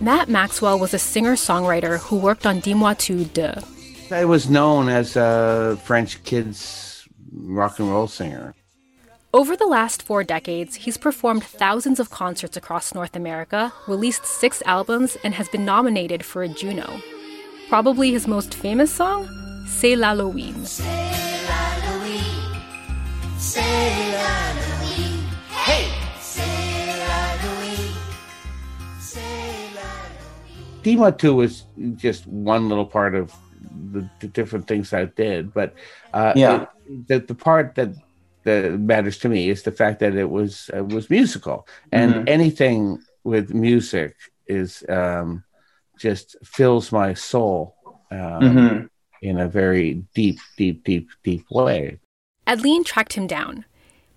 Matt 0.00 0.30
Maxwell 0.30 0.78
was 0.78 0.94
a 0.94 0.98
singer 0.98 1.34
songwriter 1.34 1.98
who 1.98 2.16
worked 2.16 2.46
on 2.46 2.60
Dis-moi 2.60 2.94
tout 2.94 3.30
deux. 3.34 3.52
I 4.10 4.24
was 4.24 4.48
known 4.48 4.88
as 4.88 5.16
a 5.16 5.78
French 5.84 6.24
kids 6.24 6.87
rock 7.32 7.78
and 7.78 7.90
roll 7.90 8.08
singer. 8.08 8.54
Over 9.34 9.56
the 9.56 9.66
last 9.66 10.02
four 10.02 10.24
decades, 10.24 10.74
he's 10.74 10.96
performed 10.96 11.44
thousands 11.44 12.00
of 12.00 12.10
concerts 12.10 12.56
across 12.56 12.94
North 12.94 13.14
America, 13.14 13.72
released 13.86 14.24
six 14.24 14.62
albums, 14.64 15.16
and 15.22 15.34
has 15.34 15.48
been 15.48 15.66
nominated 15.66 16.24
for 16.24 16.42
a 16.42 16.48
Juno. 16.48 17.00
Probably 17.68 18.10
his 18.10 18.26
most 18.26 18.54
famous 18.54 18.90
song, 18.90 19.28
C'est 19.66 19.96
l'Halloween. 19.96 20.64
Dis-moi 30.82 31.10
tout 31.10 31.34
was 31.34 31.66
just 31.96 32.26
one 32.26 32.70
little 32.70 32.86
part 32.86 33.14
of 33.14 33.34
the, 33.92 34.08
the 34.20 34.28
different 34.28 34.66
things 34.66 34.92
I 34.92 35.06
did, 35.06 35.52
but 35.54 35.74
uh, 36.14 36.32
Yeah. 36.36 36.62
it- 36.62 36.68
the 37.08 37.18
the 37.20 37.34
part 37.34 37.74
that 37.74 37.90
that 38.44 38.78
matters 38.80 39.18
to 39.18 39.28
me 39.28 39.50
is 39.50 39.62
the 39.62 39.72
fact 39.72 40.00
that 40.00 40.14
it 40.14 40.30
was 40.30 40.70
uh, 40.76 40.82
was 40.84 41.10
musical, 41.10 41.66
and 41.92 42.14
Mhm. 42.14 42.28
anything 42.28 42.98
with 43.24 43.52
music 43.52 44.14
is 44.46 44.82
um, 44.88 45.44
just 45.98 46.36
fills 46.44 46.90
my 46.92 47.12
soul 47.14 47.74
um, 48.10 48.40
Mhm. 48.42 48.88
in 49.20 49.38
a 49.38 49.48
very 49.48 50.02
deep, 50.14 50.38
deep, 50.56 50.82
deep, 50.84 51.08
deep 51.24 51.44
way. 51.50 51.98
Adeline 52.46 52.84
tracked 52.84 53.12
him 53.14 53.26
down. 53.26 53.64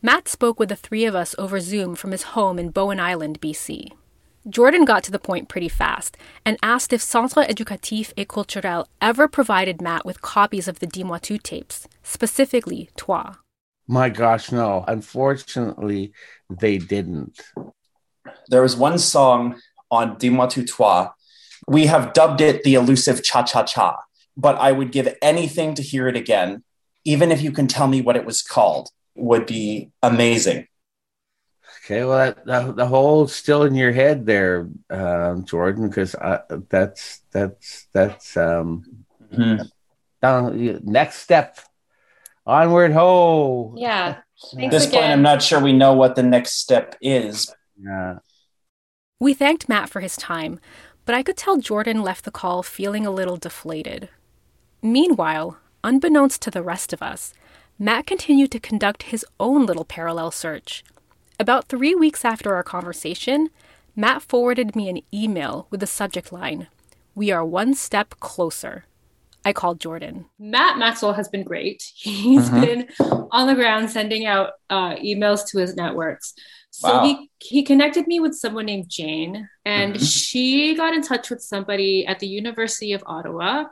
Matt 0.01 0.27
spoke 0.29 0.59
with 0.59 0.69
the 0.69 0.75
three 0.77 1.03
of 1.05 1.13
us 1.15 1.35
over 1.37 1.59
Zoom 1.59 1.95
from 1.95 2.11
his 2.11 2.23
home 2.35 2.57
in 2.57 2.69
Bowen 2.71 2.99
Island, 2.99 3.41
BC. 3.41 3.91
Jordan 4.49 4.85
got 4.85 5.03
to 5.03 5.11
the 5.11 5.19
point 5.19 5.49
pretty 5.49 5.69
fast 5.69 6.17
and 6.43 6.57
asked 6.63 6.91
if 6.93 7.01
Centre 7.01 7.43
Éducatif 7.43 8.11
et 8.17 8.27
Culturel 8.27 8.87
ever 8.99 9.27
provided 9.27 9.81
Matt 9.81 10.03
with 10.03 10.21
copies 10.21 10.67
of 10.67 10.79
the 10.79 10.87
Dis-moi 10.87 11.19
tout 11.19 11.43
tapes, 11.43 11.87
specifically 12.01 12.89
Trois. 12.97 13.35
My 13.87 14.09
gosh, 14.09 14.51
no! 14.51 14.83
Unfortunately, 14.87 16.13
they 16.49 16.77
didn't. 16.77 17.39
There 18.47 18.61
was 18.61 18.75
one 18.75 18.97
song 18.97 19.61
on 19.91 20.17
Dis-moi 20.17 20.47
tout 20.47 20.67
trois. 20.67 21.11
We 21.67 21.85
have 21.85 22.13
dubbed 22.13 22.41
it 22.41 22.63
the 22.63 22.75
elusive 22.75 23.23
cha 23.23 23.43
cha 23.43 23.63
cha, 23.63 23.97
but 24.35 24.55
I 24.57 24.71
would 24.71 24.91
give 24.91 25.15
anything 25.21 25.75
to 25.75 25.83
hear 25.83 26.07
it 26.07 26.15
again, 26.15 26.63
even 27.05 27.31
if 27.31 27.41
you 27.41 27.51
can 27.51 27.67
tell 27.67 27.87
me 27.87 28.01
what 28.01 28.15
it 28.15 28.25
was 28.25 28.41
called, 28.41 28.89
would 29.15 29.45
be 29.45 29.91
amazing. 30.01 30.67
Okay, 31.83 32.03
well, 32.03 32.17
that, 32.17 32.45
the, 32.45 32.73
the 32.73 32.85
whole 32.85 33.27
still 33.27 33.63
in 33.63 33.73
your 33.73 33.91
head 33.91 34.25
there, 34.25 34.69
um, 34.91 35.45
Jordan, 35.45 35.89
because 35.89 36.15
that's 36.69 37.21
that's 37.31 37.87
that's 37.91 38.37
um, 38.37 39.05
down, 40.21 40.81
next 40.83 41.17
step, 41.17 41.57
onward 42.45 42.91
ho. 42.91 43.73
Yeah. 43.77 44.07
At 44.07 44.23
Thanks 44.53 44.75
this 44.75 44.85
point. 44.87 45.05
I'm 45.05 45.23
not 45.23 45.41
sure 45.41 45.59
we 45.59 45.73
know 45.73 45.93
what 45.93 46.15
the 46.15 46.23
next 46.23 46.59
step 46.59 46.95
is. 47.01 47.51
Yeah. 47.79 48.19
We 49.19 49.33
thanked 49.33 49.69
Matt 49.69 49.89
for 49.89 50.01
his 50.01 50.15
time, 50.15 50.59
but 51.05 51.15
I 51.15 51.23
could 51.23 51.37
tell 51.37 51.57
Jordan 51.57 52.03
left 52.03 52.25
the 52.25 52.31
call 52.31 52.63
feeling 52.63 53.05
a 53.05 53.11
little 53.11 53.37
deflated. 53.37 54.09
Meanwhile, 54.83 55.57
unbeknownst 55.83 56.41
to 56.43 56.51
the 56.51 56.63
rest 56.63 56.93
of 56.93 57.01
us, 57.01 57.33
Matt 57.77 58.05
continued 58.05 58.51
to 58.51 58.59
conduct 58.59 59.03
his 59.03 59.25
own 59.39 59.65
little 59.65 59.85
parallel 59.85 60.31
search. 60.31 60.83
About 61.41 61.67
three 61.67 61.95
weeks 61.95 62.23
after 62.23 62.53
our 62.53 62.61
conversation, 62.61 63.49
Matt 63.95 64.21
forwarded 64.21 64.75
me 64.75 64.89
an 64.89 64.99
email 65.11 65.65
with 65.71 65.79
the 65.79 65.87
subject 65.87 66.31
line 66.31 66.67
We 67.15 67.31
are 67.31 67.43
one 67.43 67.73
step 67.73 68.13
closer. 68.19 68.85
I 69.43 69.53
called 69.53 69.79
Jordan. 69.79 70.27
Matt 70.37 70.77
Maxwell 70.77 71.13
has 71.13 71.27
been 71.29 71.43
great. 71.43 71.81
He's 71.95 72.47
Mhm. 72.47 72.61
been 72.61 73.27
on 73.31 73.47
the 73.47 73.55
ground 73.55 73.89
sending 73.89 74.27
out 74.27 74.51
uh, 74.69 74.93
emails 74.97 75.43
to 75.47 75.57
his 75.57 75.75
networks. 75.75 76.35
So 76.69 76.89
Wow. 76.93 77.05
he 77.05 77.31
he 77.39 77.63
connected 77.63 78.05
me 78.05 78.19
with 78.19 78.35
someone 78.35 78.67
named 78.67 78.87
Jane, 78.87 79.49
and 79.65 79.95
Mhm. 79.95 80.13
she 80.15 80.75
got 80.75 80.93
in 80.93 81.01
touch 81.01 81.31
with 81.31 81.41
somebody 81.41 82.05
at 82.05 82.19
the 82.19 82.27
University 82.27 82.93
of 82.93 83.01
Ottawa 83.07 83.63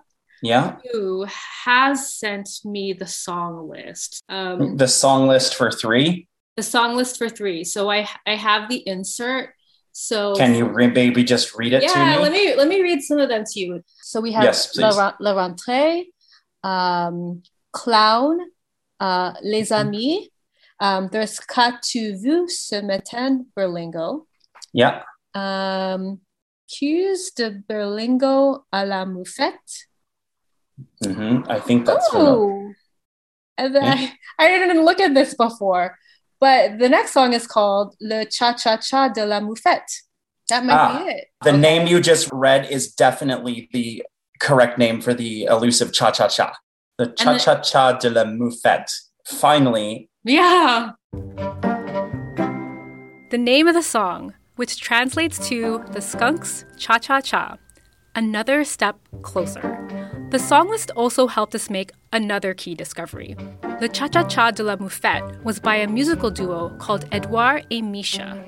Yeah. 0.41 0.77
who 0.91 1.27
has 1.65 2.11
sent 2.15 2.49
me 2.65 2.93
the 2.93 3.05
song 3.07 3.69
list. 3.69 4.23
Um, 4.27 4.75
The 4.75 4.87
song 4.87 5.27
list 5.27 5.53
for 5.53 5.69
three. 5.71 6.27
The 6.59 6.63
song 6.63 6.95
list 6.99 7.17
for 7.17 7.29
three. 7.29 7.63
So 7.63 7.89
I 7.89 7.99
I 8.27 8.35
have 8.35 8.67
the 8.69 8.79
insert. 8.93 9.53
So 9.91 10.35
Can 10.35 10.53
you 10.55 10.65
re- 10.65 10.87
maybe 11.01 11.23
just 11.23 11.55
read 11.59 11.73
it 11.73 11.83
yeah, 11.83 11.93
to 11.93 11.99
me? 11.99 12.23
let 12.23 12.31
me 12.37 12.43
let 12.55 12.67
me 12.67 12.81
read 12.81 13.01
some 13.01 13.19
of 13.23 13.29
them 13.29 13.43
to 13.51 13.59
you. 13.59 13.83
So 14.03 14.19
we 14.21 14.31
have 14.33 14.43
Yes, 14.43 14.75
La, 14.77 15.13
La 15.19 15.33
Rentrée, 15.33 16.11
um, 16.63 17.41
Clown, 17.71 18.35
uh, 18.99 19.31
Les 19.41 19.71
Amis. 19.71 20.29
Um, 20.81 21.09
there's 21.11 21.39
Qu'as-tu 21.39 22.15
vu 22.23 22.47
ce 22.47 22.81
matin, 22.81 23.45
Berlingo. 23.55 24.27
Yeah. 24.73 25.03
Um, 25.35 26.19
Cues 26.69 27.31
de 27.35 27.49
Berlingo 27.67 28.63
à 28.71 28.85
la 28.87 29.05
Moufette. 29.05 29.87
hmm 31.03 31.41
I 31.49 31.59
think 31.59 31.85
that's 31.85 32.07
for 32.09 32.19
the- 32.23 32.29
Oh, 32.29 32.73
and 33.57 33.75
then 33.75 33.83
I, 33.83 34.13
I 34.39 34.47
didn't 34.47 34.69
even 34.69 34.85
look 34.85 35.01
at 35.01 35.13
this 35.13 35.33
before, 35.35 35.97
but 36.39 36.79
the 36.79 36.89
next 36.89 37.11
song 37.13 37.33
is 37.33 37.45
called 37.47 37.95
Le 38.01 38.25
Cha 38.25 38.53
Cha 38.53 38.77
Cha 38.77 39.09
de 39.09 39.25
la 39.25 39.39
Moufette. 39.39 39.91
That 40.49 40.65
might 40.65 40.73
Ah, 40.73 41.03
be 41.05 41.11
it. 41.11 41.25
The 41.43 41.51
name 41.51 41.87
you 41.87 41.99
just 42.01 42.29
read 42.31 42.69
is 42.71 42.93
definitely 42.93 43.69
the 43.71 44.03
correct 44.39 44.77
name 44.79 45.01
for 45.01 45.13
the 45.13 45.43
elusive 45.43 45.93
cha 45.93 46.11
cha 46.11 46.27
cha. 46.27 46.53
The 46.97 47.07
Cha 47.07 47.37
Cha 47.37 47.59
Cha 47.61 47.91
de 47.93 48.09
la 48.09 48.23
moufette. 48.25 48.91
Finally, 49.25 50.09
Yeah. 50.23 50.91
The 53.29 53.37
name 53.37 53.67
of 53.67 53.75
the 53.75 53.83
song, 53.83 54.33
which 54.55 54.79
translates 54.81 55.47
to 55.49 55.83
The 55.91 56.01
Skunks 56.01 56.65
Cha 56.77 56.97
Cha 56.97 57.21
Cha, 57.21 57.57
another 58.15 58.63
step 58.63 58.97
closer. 59.21 59.77
The 60.31 60.37
song 60.37 60.69
list 60.69 60.91
also 60.95 61.25
helped 61.25 61.55
us 61.55 61.71
make 61.71 61.91
another 62.13 62.53
key 62.53 62.75
discovery. 62.75 63.35
The 63.79 63.89
Cha 63.89 64.07
Cha 64.07 64.23
Cha 64.25 64.51
de 64.51 64.61
la 64.61 64.75
Moufette 64.75 65.43
was 65.43 65.59
by 65.59 65.77
a 65.77 65.87
musical 65.87 66.29
duo 66.29 66.69
called 66.77 67.05
Edouard 67.11 67.65
et 67.71 67.81
Misha. 67.81 68.45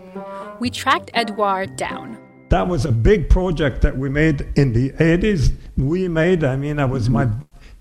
We 0.60 0.70
tracked 0.70 1.10
Edouard 1.16 1.78
down. 1.78 2.20
That 2.50 2.68
was 2.68 2.86
a 2.86 2.92
big 2.92 3.32
project 3.32 3.82
that 3.82 3.98
we 3.98 4.10
made 4.10 4.48
in 4.56 4.74
the 4.74 4.92
80s. 4.92 5.54
We 5.76 6.08
made, 6.08 6.44
I 6.44 6.56
mean, 6.56 6.76
that 6.76 6.92
was 6.92 7.10
my 7.10 7.28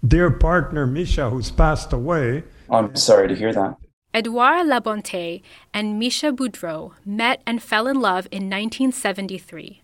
dear 0.07 0.31
partner 0.31 0.87
Misha, 0.87 1.29
who's 1.29 1.51
passed 1.51 1.93
away. 1.93 2.45
I'm 2.71 2.97
sorry 2.97 3.29
to 3.29 3.35
hear 3.35 3.53
that. 3.53 3.77
Edouard 4.15 4.67
Labonte 4.67 5.43
and 5.75 5.99
Misha 5.99 6.33
Boudreau 6.33 6.93
met 7.05 7.43
and 7.47 7.63
fell 7.63 7.87
in 7.87 8.01
love 8.01 8.27
in 8.31 8.49
1973. 8.49 9.83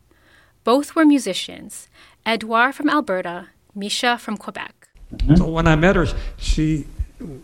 Both 0.65 0.97
were 0.97 1.05
musicians, 1.05 1.91
Edouard 2.25 2.75
from 2.75 2.89
Alberta, 2.89 3.51
Misha 3.77 4.19
from 4.19 4.37
Quebec. 4.37 4.89
So 5.37 5.49
when 5.49 5.67
I 5.69 5.77
met 5.77 5.97
her, 5.97 6.07
she, 6.37 6.87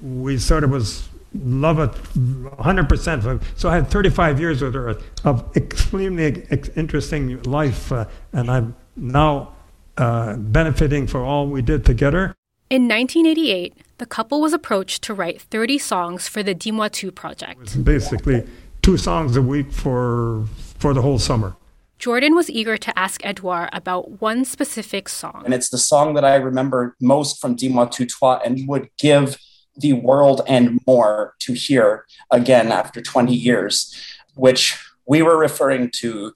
we 0.02 0.38
sort 0.38 0.64
of 0.64 0.70
was 0.70 1.08
love 1.34 1.78
at 1.78 1.94
100%. 1.94 3.42
So 3.56 3.68
I 3.68 3.74
had 3.74 3.88
35 3.88 4.40
years 4.40 4.62
with 4.62 4.74
her 4.74 4.96
of 5.24 5.56
extremely 5.56 6.44
ex- 6.50 6.70
interesting 6.76 7.42
life, 7.42 7.92
uh, 7.92 8.06
and 8.32 8.50
I'm 8.50 8.76
now 8.96 9.54
uh, 9.96 10.36
benefiting 10.36 11.06
for 11.06 11.22
all 11.22 11.46
we 11.46 11.62
did 11.62 11.84
together. 11.84 12.34
In 12.70 12.88
1988, 12.88 13.74
the 13.98 14.06
couple 14.06 14.40
was 14.40 14.52
approached 14.52 15.02
to 15.04 15.14
write 15.14 15.40
30 15.40 15.78
songs 15.78 16.28
for 16.28 16.42
the 16.42 16.54
Dis-moi 16.54 16.88
tout 16.88 17.14
project. 17.14 17.60
It's 17.62 17.76
basically 17.76 18.46
two 18.80 18.96
songs 18.96 19.36
a 19.36 19.42
week 19.42 19.70
for 19.72 20.46
for 20.78 20.94
the 20.94 21.02
whole 21.02 21.18
summer. 21.18 21.54
Jordan 22.02 22.34
was 22.34 22.50
eager 22.50 22.76
to 22.76 22.98
ask 22.98 23.24
Edouard 23.24 23.68
about 23.72 24.20
one 24.20 24.44
specific 24.44 25.08
song. 25.08 25.42
And 25.44 25.54
it's 25.54 25.68
the 25.68 25.78
song 25.78 26.14
that 26.14 26.24
I 26.24 26.34
remember 26.34 26.96
most 27.00 27.40
from 27.40 27.54
Dis-moi 27.54 27.84
tout 27.84 28.08
trois 28.08 28.40
and 28.44 28.66
would 28.66 28.88
give 28.98 29.38
the 29.76 29.92
world 29.92 30.40
and 30.48 30.80
more 30.84 31.34
to 31.42 31.52
hear 31.52 32.04
again 32.32 32.72
after 32.72 33.00
20 33.00 33.32
years, 33.32 33.96
which 34.34 34.84
we 35.06 35.22
were 35.22 35.38
referring 35.38 35.92
to 35.98 36.32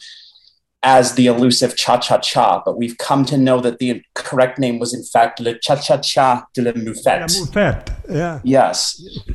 as 0.85 1.17
the 1.17 1.27
elusive 1.27 1.77
cha 1.77 1.99
cha 1.99 2.19
cha, 2.19 2.63
but 2.65 2.79
we've 2.79 2.97
come 2.99 3.25
to 3.25 3.37
know 3.37 3.61
that 3.61 3.81
the 3.81 4.01
correct 4.15 4.61
name 4.61 4.79
was 4.79 4.95
in 4.95 5.03
fact 5.03 5.41
Le 5.41 5.59
Cha 5.59 5.75
Cha 5.75 5.97
Cha 5.97 6.47
de 6.55 6.63
la 6.63 6.71
Moufette. 6.71 7.23
La 7.23 7.27
Moufette, 7.27 7.91
yeah. 8.09 8.41
Yes. 8.45 9.03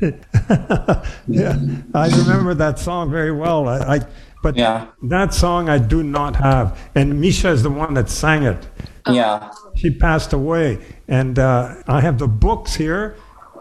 yeah, 1.28 1.58
I 1.92 2.08
remember 2.08 2.54
that 2.54 2.78
song 2.78 3.10
very 3.10 3.32
well. 3.32 3.68
I, 3.68 3.96
I 3.96 4.00
but 4.42 4.56
yeah. 4.56 4.88
that 5.04 5.32
song 5.32 5.68
I 5.68 5.78
do 5.78 6.02
not 6.02 6.36
have, 6.36 6.78
and 6.94 7.20
Misha 7.20 7.48
is 7.48 7.62
the 7.62 7.70
one 7.70 7.94
that 7.94 8.10
sang 8.10 8.42
it. 8.42 8.66
Yeah. 9.08 9.50
She 9.76 9.90
passed 9.90 10.32
away, 10.32 10.78
and 11.08 11.38
uh, 11.38 11.76
I 11.86 12.00
have 12.00 12.18
the 12.18 12.28
books 12.28 12.74
here, 12.74 13.16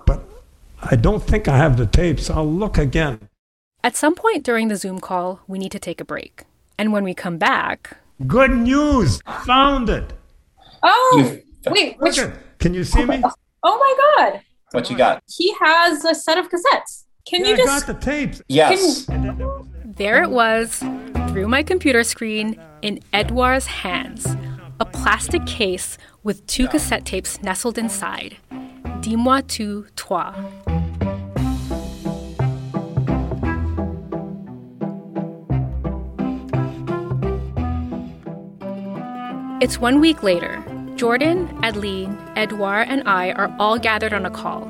but 0.05 0.23
I 0.81 0.95
don't 0.95 1.23
think 1.23 1.47
I 1.47 1.57
have 1.57 1.77
the 1.77 1.85
tapes. 1.85 2.29
I'll 2.29 2.51
look 2.51 2.77
again. 2.77 3.29
At 3.83 3.95
some 3.95 4.15
point 4.15 4.43
during 4.43 4.67
the 4.67 4.75
Zoom 4.75 4.99
call, 4.99 5.41
we 5.47 5.57
need 5.57 5.71
to 5.71 5.79
take 5.79 6.01
a 6.01 6.05
break. 6.05 6.43
And 6.77 6.91
when 6.91 7.03
we 7.03 7.13
come 7.13 7.37
back, 7.37 7.97
good 8.27 8.51
news! 8.51 9.21
Found 9.45 9.89
it. 9.89 10.13
Oh, 10.83 11.37
wait, 11.67 11.99
which? 11.99 12.19
Can 12.59 12.73
you 12.73 12.83
see 12.83 13.05
me? 13.05 13.21
Oh 13.63 13.77
my 13.77 14.25
God! 14.29 14.41
What 14.71 14.89
you 14.89 14.97
got? 14.97 15.23
He 15.27 15.53
has 15.61 16.05
a 16.05 16.15
set 16.15 16.37
of 16.37 16.49
cassettes. 16.49 17.05
Can 17.27 17.43
yeah, 17.43 17.51
you 17.51 17.57
just? 17.57 17.69
I 17.69 17.93
got 17.93 17.99
the 17.99 18.05
tapes. 18.05 18.41
Yes. 18.47 19.07
There 20.01 20.23
it 20.23 20.31
was, 20.31 20.79
through 21.27 21.47
my 21.47 21.61
computer 21.61 22.03
screen, 22.03 22.59
in 22.81 23.01
Edouard's 23.13 23.67
hands. 23.67 24.25
A 24.79 24.85
plastic 24.85 25.45
case 25.45 25.95
with 26.23 26.43
two 26.47 26.67
cassette 26.67 27.05
tapes 27.05 27.39
nestled 27.43 27.77
inside. 27.77 28.37
Dis-moi 29.01 29.41
tout, 29.41 29.95
trois. 29.95 30.33
It's 39.61 39.77
one 39.77 39.99
week 39.99 40.23
later. 40.23 40.63
Jordan, 40.95 41.47
Adeline, 41.61 42.17
Edouard, 42.35 42.87
and 42.87 43.07
I 43.07 43.33
are 43.33 43.55
all 43.59 43.77
gathered 43.77 44.13
on 44.13 44.25
a 44.25 44.31
call. 44.31 44.65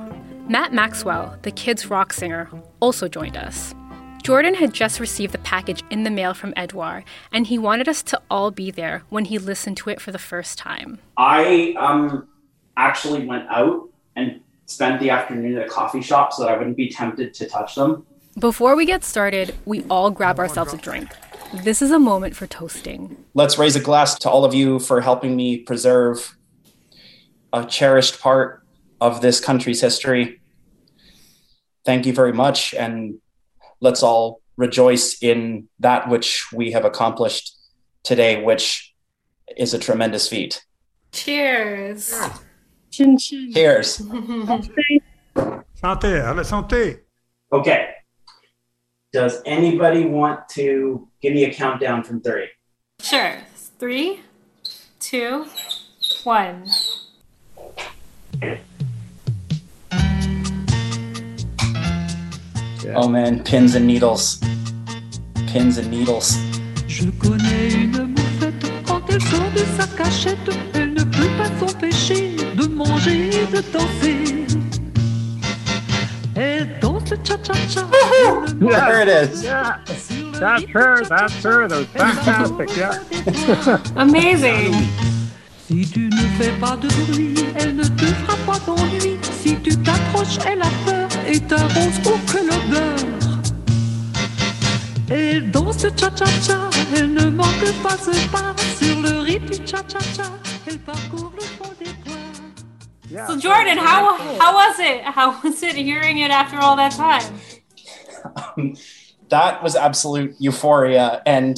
Matt 0.49 0.73
Maxwell, 0.73 1.37
the 1.43 1.51
kids' 1.51 1.89
rock 1.89 2.11
singer, 2.11 2.49
also 2.81 3.07
joined 3.07 3.37
us. 3.37 3.73
Jordan 4.21 4.53
had 4.53 4.73
just 4.73 4.99
received 4.99 5.33
the 5.33 5.39
package 5.39 5.83
in 5.89 6.03
the 6.03 6.11
mail 6.11 6.33
from 6.33 6.53
Edouard, 6.55 7.03
and 7.31 7.47
he 7.47 7.57
wanted 7.57 7.89
us 7.89 8.03
to 8.03 8.21
all 8.29 8.51
be 8.51 8.69
there 8.69 9.03
when 9.09 9.25
he 9.25 9.39
listened 9.39 9.77
to 9.77 9.89
it 9.89 9.99
for 9.99 10.11
the 10.11 10.19
first 10.19 10.57
time. 10.57 10.99
I 11.17 11.73
um, 11.77 12.27
actually 12.77 13.25
went 13.25 13.49
out 13.49 13.89
and 14.15 14.41
spent 14.67 14.99
the 14.99 15.09
afternoon 15.09 15.57
at 15.57 15.65
a 15.65 15.69
coffee 15.69 16.01
shop 16.01 16.33
so 16.33 16.43
that 16.43 16.51
I 16.51 16.57
wouldn't 16.57 16.77
be 16.77 16.89
tempted 16.89 17.33
to 17.33 17.47
touch 17.47 17.75
them. 17.75 18.05
Before 18.39 18.75
we 18.75 18.85
get 18.85 19.03
started, 19.03 19.55
we 19.65 19.83
all 19.89 20.11
grab 20.11 20.39
ourselves 20.39 20.73
a 20.73 20.77
drink. 20.77 21.09
This 21.63 21.81
is 21.81 21.91
a 21.91 21.99
moment 21.99 22.35
for 22.35 22.47
toasting. 22.47 23.25
Let's 23.33 23.57
raise 23.57 23.75
a 23.75 23.81
glass 23.81 24.17
to 24.19 24.29
all 24.29 24.45
of 24.45 24.53
you 24.53 24.79
for 24.79 25.01
helping 25.01 25.35
me 25.35 25.57
preserve 25.57 26.37
a 27.51 27.65
cherished 27.65 28.21
part 28.21 28.63
of 29.01 29.21
this 29.21 29.41
country's 29.41 29.81
history. 29.81 30.39
Thank 31.83 32.05
you 32.05 32.13
very 32.13 32.31
much, 32.31 32.73
and 32.73 33.19
let's 33.81 34.01
all 34.03 34.41
rejoice 34.57 35.17
in 35.21 35.67
that 35.79 36.07
which 36.07 36.45
we 36.53 36.71
have 36.71 36.85
accomplished 36.85 37.57
today, 38.03 38.41
which 38.43 38.93
is 39.57 39.73
a 39.73 39.79
tremendous 39.79 40.27
feat. 40.29 40.63
Cheers. 41.11 42.13
Chin 42.91 43.17
chin. 43.17 43.51
Cheers. 43.53 43.97
Santé, 45.81 46.21
à 46.21 46.43
santé. 46.43 46.99
Okay. 47.51 47.89
Does 49.11 49.41
anybody 49.45 50.05
want 50.05 50.47
to 50.49 51.07
give 51.21 51.33
me 51.33 51.43
a 51.45 51.53
countdown 51.53 52.03
from 52.03 52.21
three? 52.21 52.49
Sure. 53.01 53.39
Three, 53.79 54.21
two, 54.99 55.47
one. 56.23 56.67
Oh 62.95 63.07
man, 63.07 63.43
pins 63.43 63.75
and 63.75 63.85
needles. 63.85 64.39
Pins 65.47 65.77
and 65.77 65.89
needles. 65.91 66.37
Je 66.87 67.05
connais 67.11 67.73
une 67.73 68.07
moufette, 68.07 68.71
quand 68.87 69.01
elle 69.09 69.21
sort 69.21 69.51
de 69.55 69.63
sa 69.77 69.85
cachette, 69.95 70.37
elle 70.73 70.93
ne 70.93 71.03
peut 71.03 71.29
pas 71.37 71.49
s'empêcher 71.59 72.35
de 72.55 72.65
manger 72.67 73.29
et 73.29 73.45
de 73.45 73.61
danser. 73.71 74.45
Elle 76.35 76.79
danse 76.81 77.13
cha-cha-cha. 77.23 77.85
There 78.59 79.01
it 79.03 79.09
is. 79.09 79.43
Yeah, 79.43 79.77
that's 80.39 80.65
her. 80.73 81.05
That's 81.05 81.43
her. 81.43 81.67
That 81.67 81.77
was 81.77 81.87
fantastic. 81.87 82.75
Yeah. 82.75 83.77
Amazing. 83.95 84.73
Si 85.67 85.85
tu 85.85 86.09
ne 86.09 86.27
fais 86.37 86.51
pas 86.59 86.75
de 86.77 86.87
bruit, 87.11 87.35
elle 87.55 87.75
ne 87.75 87.83
te 87.83 88.05
fera 88.05 88.35
pas 88.45 88.59
d'ennui. 88.65 89.17
Si 89.41 89.55
tu 89.57 89.75
t'approches, 89.77 90.39
elle 90.45 90.61
a 90.61 90.71
peur 90.85 91.00
et 91.27 91.39
t'arrose 91.41 91.99
au 92.05 92.17
que 92.31 92.37
le 92.37 92.69
beurre. 92.69 93.11
Elle 95.09 95.51
danse 95.51 95.81
cha-cha-cha, 95.81 96.69
elle 96.95 97.13
ne 97.13 97.29
manque 97.29 97.81
pas 97.83 97.97
ce 97.97 98.11
pas. 98.31 98.55
Sur 98.79 99.01
le 99.01 99.19
rythme 99.19 99.49
du 99.49 99.67
cha-cha-cha, 99.67 100.23
elle 100.67 100.79
parcourt 100.79 101.33
le 101.35 101.41
fond 101.41 101.69
des 101.79 101.91
bois. 102.05 103.27
So 103.27 103.37
Jordan, 103.37 103.77
how 103.77 104.15
how 104.39 104.53
was 104.53 104.79
it? 104.79 105.01
How 105.03 105.35
was 105.43 105.61
it 105.63 105.75
hearing 105.75 106.19
it 106.19 106.31
after 106.31 106.57
all 106.59 106.77
that 106.77 106.93
time? 106.93 107.23
Um, 108.57 108.75
that 109.29 109.61
was 109.61 109.75
absolute 109.75 110.35
euphoria, 110.39 111.21
and 111.25 111.57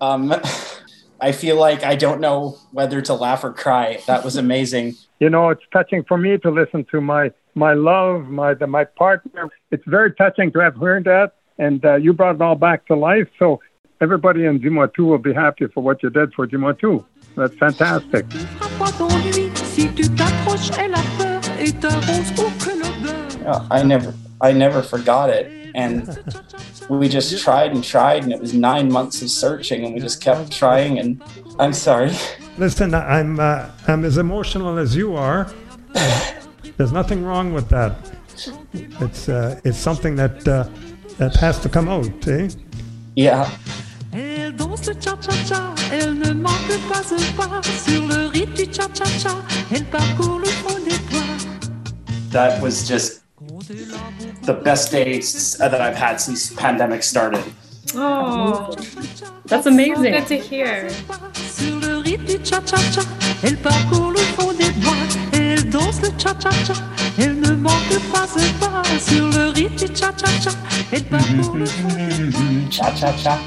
um, 0.00 0.34
I 1.20 1.32
feel 1.32 1.56
like 1.56 1.84
I 1.84 1.96
don't 1.96 2.20
know 2.20 2.56
whether 2.72 3.02
to 3.02 3.14
laugh 3.14 3.44
or 3.44 3.52
cry. 3.52 3.98
That 4.06 4.24
was 4.24 4.36
amazing. 4.36 4.94
You 5.20 5.28
know, 5.28 5.50
it's 5.50 5.62
touching 5.70 6.02
for 6.04 6.16
me 6.16 6.38
to 6.38 6.50
listen 6.50 6.84
to 6.92 7.00
my 7.00 7.30
my 7.54 7.74
love, 7.74 8.28
my 8.28 8.54
the, 8.54 8.66
my 8.66 8.84
partner. 8.84 9.48
It's 9.70 9.84
very 9.86 10.12
touching 10.14 10.52
to 10.52 10.60
have 10.60 10.76
heard 10.76 11.04
that, 11.04 11.34
and 11.58 11.84
uh, 11.84 11.96
you 11.96 12.12
brought 12.12 12.36
it 12.36 12.42
all 12.42 12.56
back 12.56 12.86
to 12.86 12.94
life. 12.94 13.28
So 13.38 13.60
everybody 14.00 14.44
in 14.44 14.60
Dis-moi 14.60 14.88
will 14.98 15.18
be 15.18 15.32
happy 15.32 15.66
for 15.68 15.82
what 15.82 16.02
you 16.02 16.10
did 16.10 16.34
for 16.34 16.46
Dis-moi. 16.46 16.74
That's 17.36 17.56
fantastic. 17.56 18.26
Pas 18.78 18.92
d'ennui, 18.98 19.50
si 19.54 19.88
tu 19.88 20.08
t'approches, 20.08 20.70
elle 20.78 20.94
a 20.94 21.02
peur 21.18 21.40
et 21.58 21.72
t'arrose 21.72 22.32
au 22.38 22.50
que 22.62 22.70
le 22.70 23.02
beurre. 23.02 23.24
Yeah, 23.42 23.66
I 23.70 23.82
never, 23.82 24.14
I 24.40 24.52
never 24.52 24.82
forgot 24.82 25.30
it, 25.30 25.50
and 25.74 26.08
we 26.88 27.08
just 27.08 27.42
tried 27.42 27.72
and 27.72 27.82
tried, 27.82 28.22
and 28.22 28.32
it 28.32 28.40
was 28.40 28.54
nine 28.54 28.90
months 28.90 29.20
of 29.20 29.30
searching, 29.30 29.84
and 29.84 29.94
we 29.94 30.00
just 30.00 30.22
kept 30.22 30.52
trying. 30.52 30.98
And 30.98 31.22
I'm 31.58 31.72
sorry. 31.72 32.12
Listen, 32.56 32.94
I'm 32.94 33.40
uh, 33.40 33.70
I'm 33.88 34.04
as 34.04 34.16
emotional 34.16 34.78
as 34.78 34.94
you 34.94 35.16
are. 35.16 35.52
There's 36.76 36.92
nothing 36.92 37.24
wrong 37.24 37.52
with 37.52 37.68
that. 37.68 37.92
It's 39.00 39.28
uh, 39.28 39.60
it's 39.64 39.78
something 39.78 40.16
that 40.16 40.46
uh, 40.48 40.64
that 41.18 41.36
has 41.36 41.60
to 41.60 41.68
come 41.68 41.88
out, 41.88 42.26
eh? 42.26 42.48
Yeah. 43.14 43.48
Elle 44.12 44.52
danse 44.52 44.86
le 44.86 44.94
cha-cha-cha, 44.94 45.74
elle 45.92 46.14
ne 46.14 46.32
manque 46.32 46.78
pas 46.88 47.02
un 47.12 47.32
pas. 47.36 47.62
Sur 47.62 48.06
le 48.06 48.26
rythme 48.26 48.54
du 48.54 48.64
cha-cha-cha, 48.72 49.36
elle 49.72 49.84
parcourt 49.84 50.38
le 50.38 50.46
fond 50.46 50.78
des 50.84 50.98
bois. 51.10 51.22
That 52.30 52.60
was 52.60 52.86
just 52.86 53.22
the 54.42 54.52
best 54.52 54.90
days 54.92 55.56
that 55.58 55.74
I've 55.80 55.96
had 55.96 56.20
since 56.20 56.52
pandemic 56.52 57.02
started. 57.02 57.44
Oh, 57.96 58.74
that's 59.46 59.66
amazing. 59.66 60.12
good 60.12 60.26
to 60.26 60.36
hear. 60.36 60.90
Elle 63.42 63.56
parcourt 63.56 64.10
le 64.10 64.18
fond 64.18 64.52
des 64.52 64.70
bois. 64.80 64.94
Elle 65.32 65.68
danse 65.68 66.00
le 66.02 66.08
cha-cha-cha, 66.18 66.74
elle 67.18 67.40
ne 67.40 67.52
manque 67.52 67.98
pas 68.12 68.26
un 68.36 68.52
pas 68.60 68.82
sur 68.98 69.26
le 69.28 69.52
rythme 69.52 69.76
du 69.76 69.94
cha-cha-cha. 69.94 70.50
Elle 70.92 71.04
parcourt 71.04 71.56
le 71.56 71.66
fond 71.66 71.88
des 71.88 72.24
bois. 72.30 72.70
Cha-cha-cha. 72.70 73.38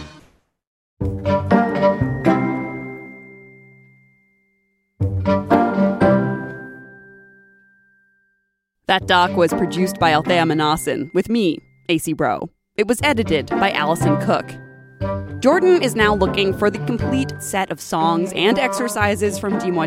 That 8.87 9.05
doc 9.05 9.35
was 9.35 9.53
produced 9.53 9.99
by 9.99 10.11
Althea 10.11 10.43
Manasan 10.43 11.13
with 11.13 11.29
me, 11.29 11.59
Acey 11.89 12.13
Rowe. 12.17 12.49
It 12.77 12.87
was 12.87 12.99
edited 13.03 13.49
by 13.49 13.71
Allison 13.71 14.17
Cook. 14.21 14.45
Jordan 15.39 15.83
is 15.83 15.95
now 15.95 16.15
looking 16.15 16.51
for 16.57 16.71
the 16.71 16.79
complete 16.79 17.31
set 17.39 17.69
of 17.69 17.79
songs 17.79 18.33
and 18.35 18.57
exercises 18.57 19.37
from 19.37 19.59
Dis-moi. 19.59 19.85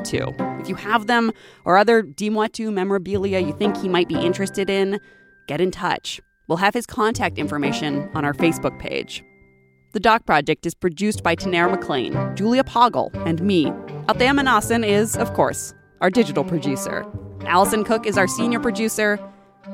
If 0.61 0.69
you 0.69 0.77
have 0.77 1.09
them 1.09 1.33
or 1.65 1.77
other 1.77 2.03
Dis-moi 2.03 2.47
memorabilia 2.71 3.41
you 3.41 3.53
think 3.55 3.77
he 3.77 3.89
might 3.89 4.09
be 4.09 4.15
interested 4.15 4.71
in, 4.71 5.01
get 5.49 5.61
in 5.61 5.73
touch. 5.73 6.21
We'll 6.47 6.59
have 6.59 6.73
his 6.73 6.87
contact 6.87 7.37
information 7.37 8.09
on 8.15 8.25
our 8.25 8.33
Facebook 8.33 8.79
page. 8.79 9.25
The 9.91 9.99
Doc 9.99 10.25
Project 10.25 10.67
is 10.67 10.75
produced 10.75 11.25
by 11.25 11.35
Tanera 11.35 11.69
McLean, 11.69 12.13
Julia 12.37 12.63
Pagel, 12.63 13.11
and 13.27 13.43
me. 13.43 13.73
Althea 14.09 14.31
Manasan 14.31 14.87
is, 14.87 15.17
of 15.17 15.35
course, 15.35 15.75
our 16.01 16.11
digital 16.11 16.45
producer. 16.45 17.05
Allison 17.41 17.83
Cook 17.83 18.07
is 18.07 18.17
our 18.17 18.29
senior 18.29 18.61
producer. 18.61 19.19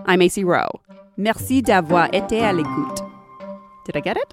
I'm 0.06 0.20
Acey 0.20 0.42
Rowe. 0.42 0.80
Merci 1.18 1.60
d'avoir 1.60 2.08
été 2.14 2.40
à 2.40 2.54
l'écoute. 2.54 3.02
Did 3.84 3.96
I 3.96 4.00
get 4.00 4.16
it? 4.16 4.32